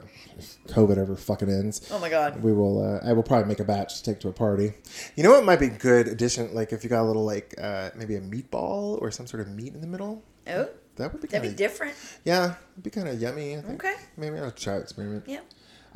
[0.73, 1.87] COVID ever fucking ends.
[1.91, 2.41] Oh my god.
[2.43, 2.83] We will.
[2.83, 4.73] Uh, I will probably make a batch to take to a party.
[5.15, 6.53] You know what might be good addition?
[6.53, 9.49] Like if you got a little like uh, maybe a meatball or some sort of
[9.49, 10.23] meat in the middle.
[10.47, 10.67] Oh,
[10.97, 11.93] That would be that'd kind be different.
[12.23, 13.55] yeah, it'd be kind of yummy.
[13.55, 13.83] I think.
[13.85, 13.95] Okay.
[14.17, 15.23] Maybe I'll try it experiment.
[15.27, 15.41] Yeah.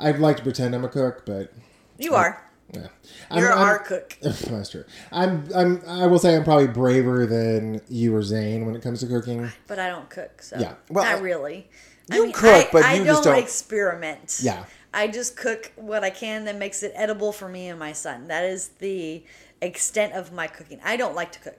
[0.00, 1.52] I'd like to pretend I'm a cook, but
[1.98, 2.42] You are.
[2.72, 2.88] yeah,
[3.34, 4.16] You're I'm, our I'm- cook.
[4.22, 4.84] That's true.
[5.12, 5.48] I'm.
[5.54, 5.82] I'm.
[5.86, 9.50] I will say I'm probably braver than you or Zane when it comes to cooking.
[9.66, 10.74] But I don't cook, so Yeah.
[10.88, 11.68] Well, not I- really.
[12.12, 14.40] You cook, I, but I you don't, just don't- experiment.
[14.42, 14.64] Yeah.
[14.92, 18.26] I just cook what I can that makes it edible for me and my son.
[18.26, 19.22] That is the
[19.62, 20.80] extent of my cooking.
[20.84, 21.58] I don't like to cook.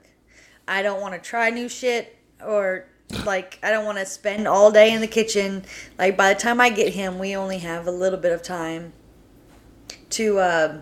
[0.67, 2.87] I don't want to try new shit or
[3.25, 5.63] like I don't want to spend all day in the kitchen.
[5.97, 8.93] Like by the time I get him, we only have a little bit of time
[10.11, 10.81] to uh,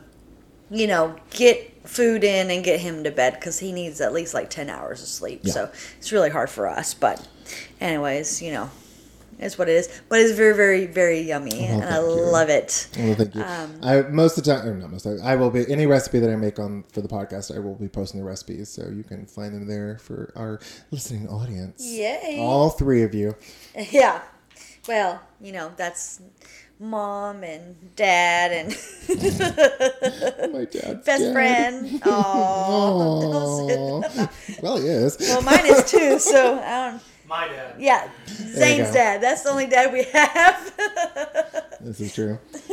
[0.71, 4.33] you know, get food in and get him to bed because he needs at least
[4.33, 5.41] like 10 hours of sleep.
[5.43, 5.53] Yeah.
[5.53, 6.93] So it's really hard for us.
[6.93, 7.27] But,
[7.81, 8.69] anyways, you know,
[9.39, 10.01] it's what it is.
[10.09, 11.65] But it's very, very, very yummy.
[11.65, 12.07] and I you.
[12.07, 12.87] love it.
[12.97, 13.41] Well, thank you.
[13.43, 15.69] Um, I most of the time, or not most of the time, I will be
[15.71, 17.55] any recipe that I make on for the podcast.
[17.55, 20.59] I will be posting the recipes, so you can find them there for our
[20.91, 21.83] listening audience.
[21.85, 22.37] Yay.
[22.39, 23.35] All three of you.
[23.91, 24.21] Yeah.
[24.87, 26.21] Well, you know, that's
[26.79, 28.69] mom and dad and
[30.53, 32.01] My dad's best friend.
[32.05, 34.01] Oh.
[34.61, 35.17] Well, he is.
[35.19, 36.17] well, mine is too.
[36.19, 37.01] So, I don't.
[37.29, 37.75] My dad.
[37.79, 39.21] Yeah, Zane's dad.
[39.21, 40.73] That's the only dad we have.
[41.81, 42.39] this is true.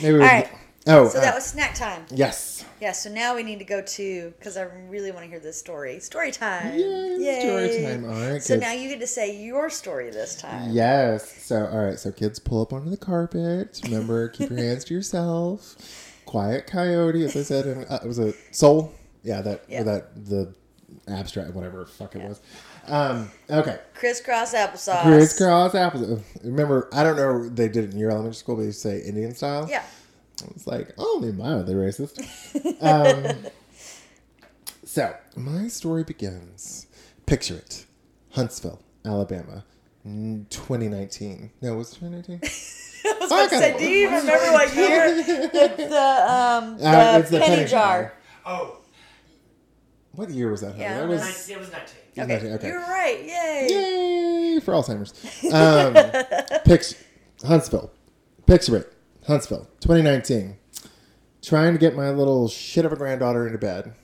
[0.00, 0.12] Maybe.
[0.14, 0.48] We, right.
[0.86, 2.06] Oh, so uh, that was snack time.
[2.10, 2.64] yes.
[2.80, 5.58] Yeah, so now we need to go to because I really want to hear this
[5.58, 6.00] story.
[6.00, 6.72] Story time.
[6.78, 8.04] Yay, story time.
[8.06, 8.62] All right, So kids.
[8.62, 10.70] now you get to say your story this time.
[10.70, 11.42] Yes.
[11.42, 11.98] So, all right.
[11.98, 13.80] So, kids, pull up onto the carpet.
[13.84, 15.76] Remember, keep your hands to yourself.
[16.24, 18.94] Quiet coyote, as I said, and uh, it was a soul.
[19.22, 19.82] Yeah, that Yeah.
[19.82, 20.54] that the
[21.08, 22.40] abstract, whatever the fuck it was.
[22.90, 23.78] Um, okay.
[23.94, 25.02] Crisscross applesauce.
[25.02, 26.22] Crisscross apples.
[26.42, 27.48] Remember, I don't know.
[27.48, 29.66] They did it in your elementary school, but they say Indian style.
[29.70, 29.84] Yeah.
[30.54, 32.18] It's like only mildly racist.
[32.82, 33.36] um,
[34.84, 36.86] so my story begins.
[37.26, 37.86] Picture it,
[38.30, 39.64] Huntsville, Alabama,
[40.06, 41.50] mm, 2019.
[41.60, 42.40] No, was 2019?
[43.04, 46.88] I was about to say, do you even remember what year the, the um the,
[46.88, 48.14] Uh, it's the penny, penny jar?
[48.44, 48.78] Oh,
[50.12, 50.72] What year was that?
[50.72, 50.82] Honey?
[50.82, 51.99] Yeah, that was it was 19.
[52.18, 52.66] Okay, Okay, okay.
[52.68, 53.20] you're right.
[53.24, 53.68] Yay.
[54.54, 55.12] yay for Alzheimer's.
[55.52, 55.94] Um,
[56.64, 56.96] picture
[57.46, 57.90] Huntsville.
[58.48, 58.92] It,
[59.26, 60.56] Huntsville, 2019.
[61.42, 63.94] Trying to get my little shit of a granddaughter into bed.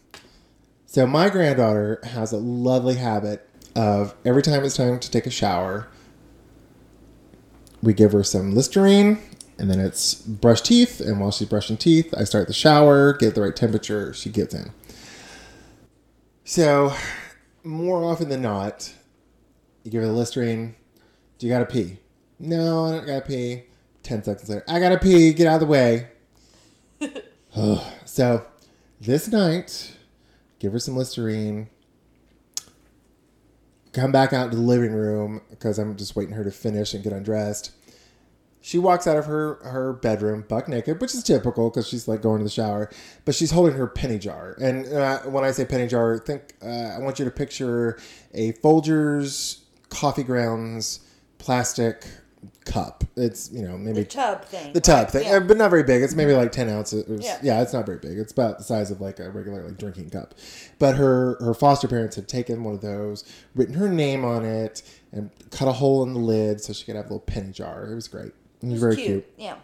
[0.87, 5.31] So my granddaughter has a lovely habit of every time it's time to take a
[5.31, 5.89] shower,
[7.83, 9.19] we give her some Listerine,
[9.59, 11.01] and then it's brush teeth.
[11.01, 14.15] And while she's brushing teeth, I start the shower, get the right temperature.
[14.15, 14.71] She gets in.
[16.45, 16.95] So,
[17.67, 18.93] more often than not,
[19.83, 20.75] you give her the Listerine.
[21.39, 21.99] Do you gotta pee?
[22.39, 23.64] No, I don't gotta pee.
[24.03, 25.33] Ten seconds later, I gotta pee.
[25.33, 26.09] Get out of the way.
[28.05, 28.47] So,
[29.01, 29.97] this night,
[30.59, 31.69] give her some Listerine.
[33.93, 37.03] Come back out to the living room because I'm just waiting her to finish and
[37.03, 37.73] get undressed.
[38.67, 42.21] She walks out of her her bedroom buck naked, which is typical because she's like
[42.21, 42.91] going to the shower,
[43.25, 44.57] but she's holding her penny jar.
[44.61, 47.97] And uh, when I say penny jar, think uh, I want you to picture
[48.35, 50.99] a Folgers coffee grounds
[51.39, 52.09] plastic
[52.64, 53.05] cup.
[53.17, 54.73] It's you know maybe The tub thing.
[54.73, 55.11] the tub right?
[55.12, 55.39] thing, Yeah.
[55.39, 56.03] but not very big.
[56.03, 57.05] It's maybe like ten ounces.
[57.25, 57.39] Yeah.
[57.45, 57.62] Yeah.
[57.62, 58.19] it's not very big.
[58.19, 60.35] It's about the size of like a regular like drinking cup.
[60.81, 63.23] But her her foster parents had taken one of those,
[63.55, 66.97] written her name on it, and cut a hole in the lid so she could
[66.97, 67.87] have a little penny jar.
[67.87, 68.33] It was great.
[68.63, 69.27] It was very cute.
[69.37, 69.57] Yeah.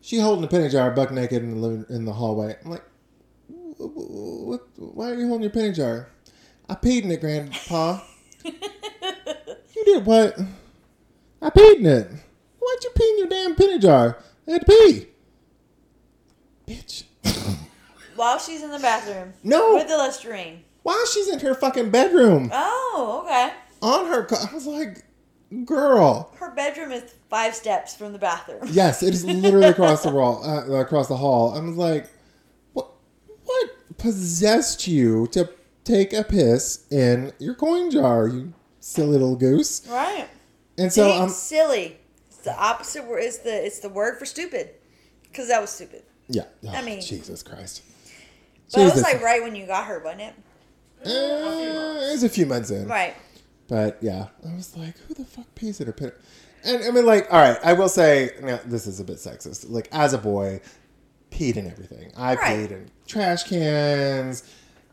[0.00, 2.56] She holding a penny jar, buck naked in the living, in the hallway.
[2.64, 2.82] I'm like,
[3.48, 4.66] "Wh- wh- what?
[4.76, 6.08] Why are you holding your penny jar?
[6.68, 8.00] I peed in it, Grandpa.
[8.44, 10.38] you did what?
[11.42, 12.08] I peed in it.
[12.58, 14.18] Why'd you pee in your damn penny jar?
[14.46, 15.06] I had to pee.
[16.66, 17.04] Bitch.
[18.16, 19.32] While she's in the bathroom.
[19.42, 19.74] No.
[19.74, 20.64] With the Listerine.
[20.82, 23.52] While she's in her fucking bedroom Oh, okay.
[23.82, 25.04] on her, I was like,
[25.64, 26.32] girl.
[26.38, 28.60] Her bedroom is five steps from the bathroom.
[28.70, 31.54] Yes, it is literally across the wall, uh, across the hall.
[31.56, 32.06] I was like,
[32.72, 32.90] what?
[33.44, 35.48] What possessed you to
[35.84, 38.28] take a piss in your coin jar?
[38.28, 39.86] You silly little goose.
[39.88, 40.28] Right.
[40.78, 41.10] And so?
[41.10, 41.98] I'm silly.
[42.28, 43.22] It's the opposite word.
[43.24, 44.70] It's the it's the word for stupid.
[45.22, 46.02] Because that was stupid.
[46.28, 46.44] yeah.
[46.68, 47.82] I Oh, mean- Jesus Christ.
[48.72, 50.34] But it was like right when you got her, wasn't it?
[51.04, 51.08] Uh,
[52.08, 52.86] it was a few months in.
[52.86, 53.14] Right.
[53.70, 56.20] But yeah, I was like, who the fuck pees in a pit?
[56.64, 59.66] And I mean, like, all right, I will say, now this is a bit sexist.
[59.70, 60.60] Like, as a boy,
[61.30, 62.12] peed in everything.
[62.16, 62.68] I Right.
[62.68, 64.42] peed in trash cans.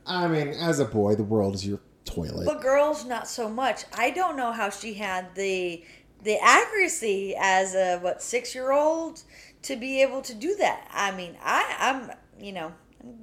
[0.05, 2.45] I mean, as a boy, the world is your toilet.
[2.45, 3.83] But girls, not so much.
[3.97, 5.83] I don't know how she had the
[6.23, 9.23] the accuracy as a what six year old
[9.63, 10.87] to be able to do that.
[10.93, 12.73] I mean, I I'm you know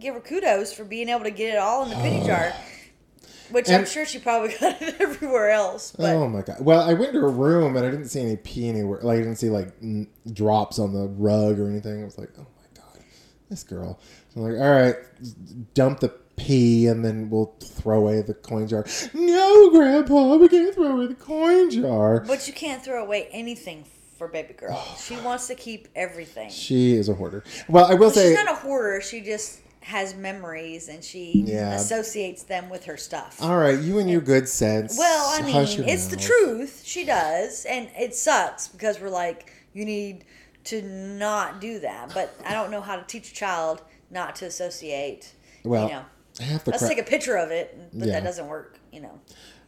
[0.00, 2.52] give her kudos for being able to get it all in the penny jar,
[3.50, 5.92] which I'm sure she probably got it everywhere else.
[5.96, 6.58] But oh my god!
[6.60, 9.00] Well, I went to her room and I didn't see any pee anywhere.
[9.02, 12.02] Like, I didn't see like n- drops on the rug or anything.
[12.02, 13.02] I was like, oh my god,
[13.50, 13.98] this girl.
[14.34, 14.96] So I'm like, all right,
[15.74, 18.84] dump the pee and then we'll throw away the coin jar.
[19.14, 22.20] No, Grandpa, we can't throw away the coin jar.
[22.20, 23.84] but you can't throw away anything
[24.18, 24.70] for baby girl.
[24.72, 24.98] Oh.
[25.00, 26.50] she wants to keep everything.
[26.50, 27.44] She is a hoarder.
[27.68, 29.00] Well, I will say, She's not a hoarder.
[29.00, 31.74] She just has memories and she Yeah.
[31.74, 33.36] associates them with her stuff.
[33.42, 34.96] all right, you and your good sense.
[34.98, 36.82] Well, I mean, it's the truth.
[36.84, 40.24] She does, and it sucks because we're like, you need
[40.64, 42.12] to not do that.
[42.14, 45.32] But I don't know how to teach a child not to associate.
[45.64, 46.04] Well, you know,
[46.40, 46.88] half the let's crap.
[46.96, 48.14] take a picture of it, but Yeah.
[48.14, 48.78] that doesn't work.
[48.90, 49.20] You know,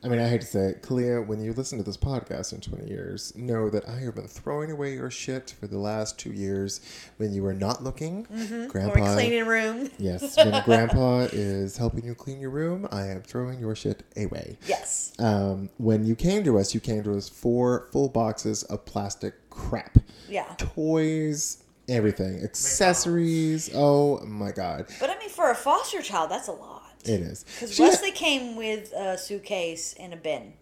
[0.07, 2.61] I mean, I hate to say it, Kalia, when you listen to this podcast in
[2.61, 6.31] 20 years, know that I have been throwing away your shit for the last two
[6.33, 6.81] years
[7.17, 8.25] when you were not looking.
[8.31, 9.15] or Grandpa.
[9.15, 9.91] cleaning room.
[9.99, 14.59] Yes, when Grandpa is helping you clean your room, I am throwing your shit away.
[14.69, 18.85] Yes, Um, when you came to us, you came to us four full boxes of
[18.85, 19.99] plastic crap.
[20.29, 20.55] yeah.
[20.59, 22.45] Toys, everything.
[22.45, 23.71] Accessories.
[23.75, 24.87] Oh my god.
[25.01, 26.76] But I mean, for a foster child, that's a lot.
[27.09, 27.45] It is.
[27.45, 30.55] Because Wesley came with a suitcase and a bin.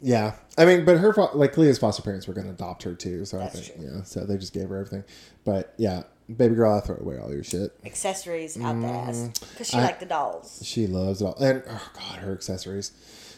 [0.00, 3.24] Yeah, I mean, but her like Leah's foster parents were going to adopt her too,
[3.24, 3.90] so That's I think true.
[3.96, 5.02] yeah, so they just gave her everything.
[5.44, 6.04] But yeah,
[6.36, 7.72] baby girl, I throw away all your shit.
[7.84, 10.60] Accessories out the ass because she Mm, I- liked the dolls.
[10.64, 12.92] She loves it all, and oh god, her accessories.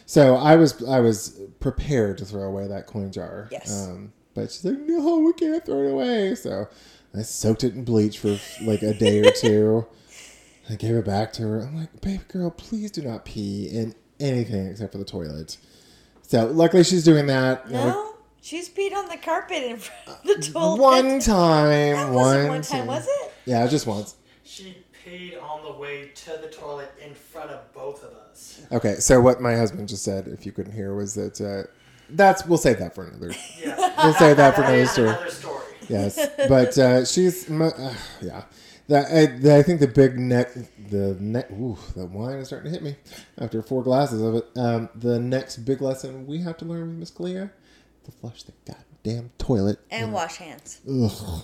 [0.05, 3.47] So I was I was prepared to throw away that coin jar.
[3.51, 3.87] Yes.
[3.87, 6.35] Um, but she's like, no, we can't throw it away.
[6.35, 6.67] So
[7.17, 9.87] I soaked it in bleach for like a day or two.
[10.69, 11.59] I gave it back to her.
[11.61, 15.57] I'm like, baby girl, please do not pee in anything except for the toilet.
[16.23, 17.65] So luckily she's doing that.
[17.67, 20.79] You know, No, she's peed on the carpet in front of the toilet.
[20.79, 23.33] One time, That one, wasn't one time, was it?
[23.45, 24.15] Yeah, just once.
[24.43, 28.61] She peed on the way to the toilet in front of both of us.
[28.71, 31.69] Okay, so what my husband just said, if you couldn't hear, was that uh,
[32.11, 33.33] that's we'll save that for another.
[33.59, 33.75] Yeah.
[34.03, 35.09] We'll save that for another story.
[35.09, 35.57] another story.
[35.89, 38.43] Yes, but uh, she's uh, yeah.
[38.91, 40.51] That I, the, I think the big neck,
[40.89, 41.49] the neck.
[41.51, 42.97] Ooh, the wine is starting to hit me
[43.37, 44.45] after four glasses of it.
[44.57, 47.51] Um, the next big lesson we have to learn with Miss Kalia
[48.03, 49.79] to flush the goddamn toilet.
[49.89, 50.81] And wash hands.
[50.85, 51.43] Ugh,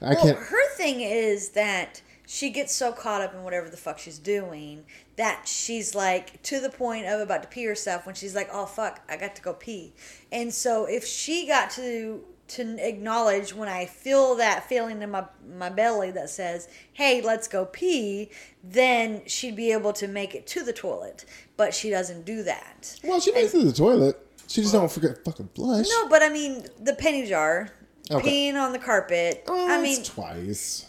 [0.00, 0.38] I Well, can't.
[0.38, 4.84] her thing is that she gets so caught up in whatever the fuck she's doing
[5.16, 8.66] that she's like to the point of about to pee herself when she's like, "Oh
[8.66, 9.94] fuck, I got to go pee."
[10.30, 15.24] And so if she got to to acknowledge when I feel that feeling in my
[15.56, 18.30] my belly that says, "Hey, let's go pee,"
[18.62, 21.24] then she'd be able to make it to the toilet.
[21.56, 22.98] But she doesn't do that.
[23.04, 24.18] Well, she makes it to the toilet.
[24.46, 25.86] She just don't forget fucking flush.
[25.88, 27.70] No, but I mean the penny jar,
[28.10, 28.28] Okay.
[28.50, 29.44] peeing on the carpet.
[29.48, 30.86] Oh, I mean, twice.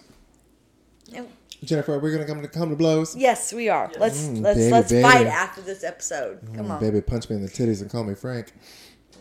[1.14, 1.28] and-
[1.64, 3.16] Jennifer, we're gonna come to come to blows.
[3.16, 3.90] yes, we are.
[3.98, 5.02] Let's Mm, let's baby, let's baby.
[5.04, 6.40] fight after this episode.
[6.56, 8.52] Come Mm, on, Baby, punch me in the titties and call me Frank.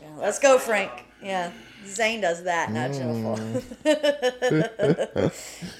[0.03, 0.91] Yeah, let's go, Frank.
[1.23, 1.53] Yeah,
[1.87, 3.75] Zane does that, not Mm.
[3.85, 5.31] Jennifer.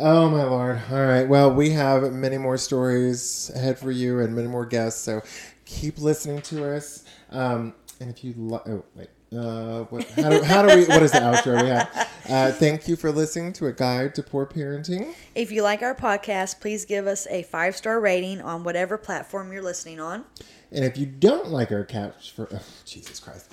[0.00, 0.80] Oh my lord!
[0.92, 1.26] All right.
[1.26, 5.02] Well, we have many more stories ahead for you and many more guests.
[5.02, 5.22] So
[5.64, 7.02] keep listening to us.
[7.30, 10.84] Um, and if you li- oh wait, uh, what, how, do, how do we?
[10.84, 12.08] What is the outro we have?
[12.28, 15.14] Uh, thank you for listening to a guide to poor parenting.
[15.34, 19.52] if you like our podcast, please give us a five star rating on whatever platform
[19.52, 20.24] you're listening on.
[20.70, 23.52] And if you don't like our catch for oh, Jesus Christ,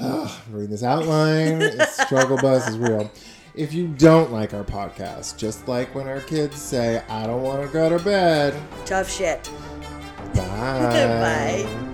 [0.50, 1.62] reading this outline.
[1.62, 3.10] It's struggle bus is real.
[3.54, 7.62] If you don't like our podcast, just like when our kids say, "I don't want
[7.66, 8.54] to go to bed,"
[8.86, 9.50] Tough shit.
[10.34, 11.64] bye.
[11.66, 11.88] Bye.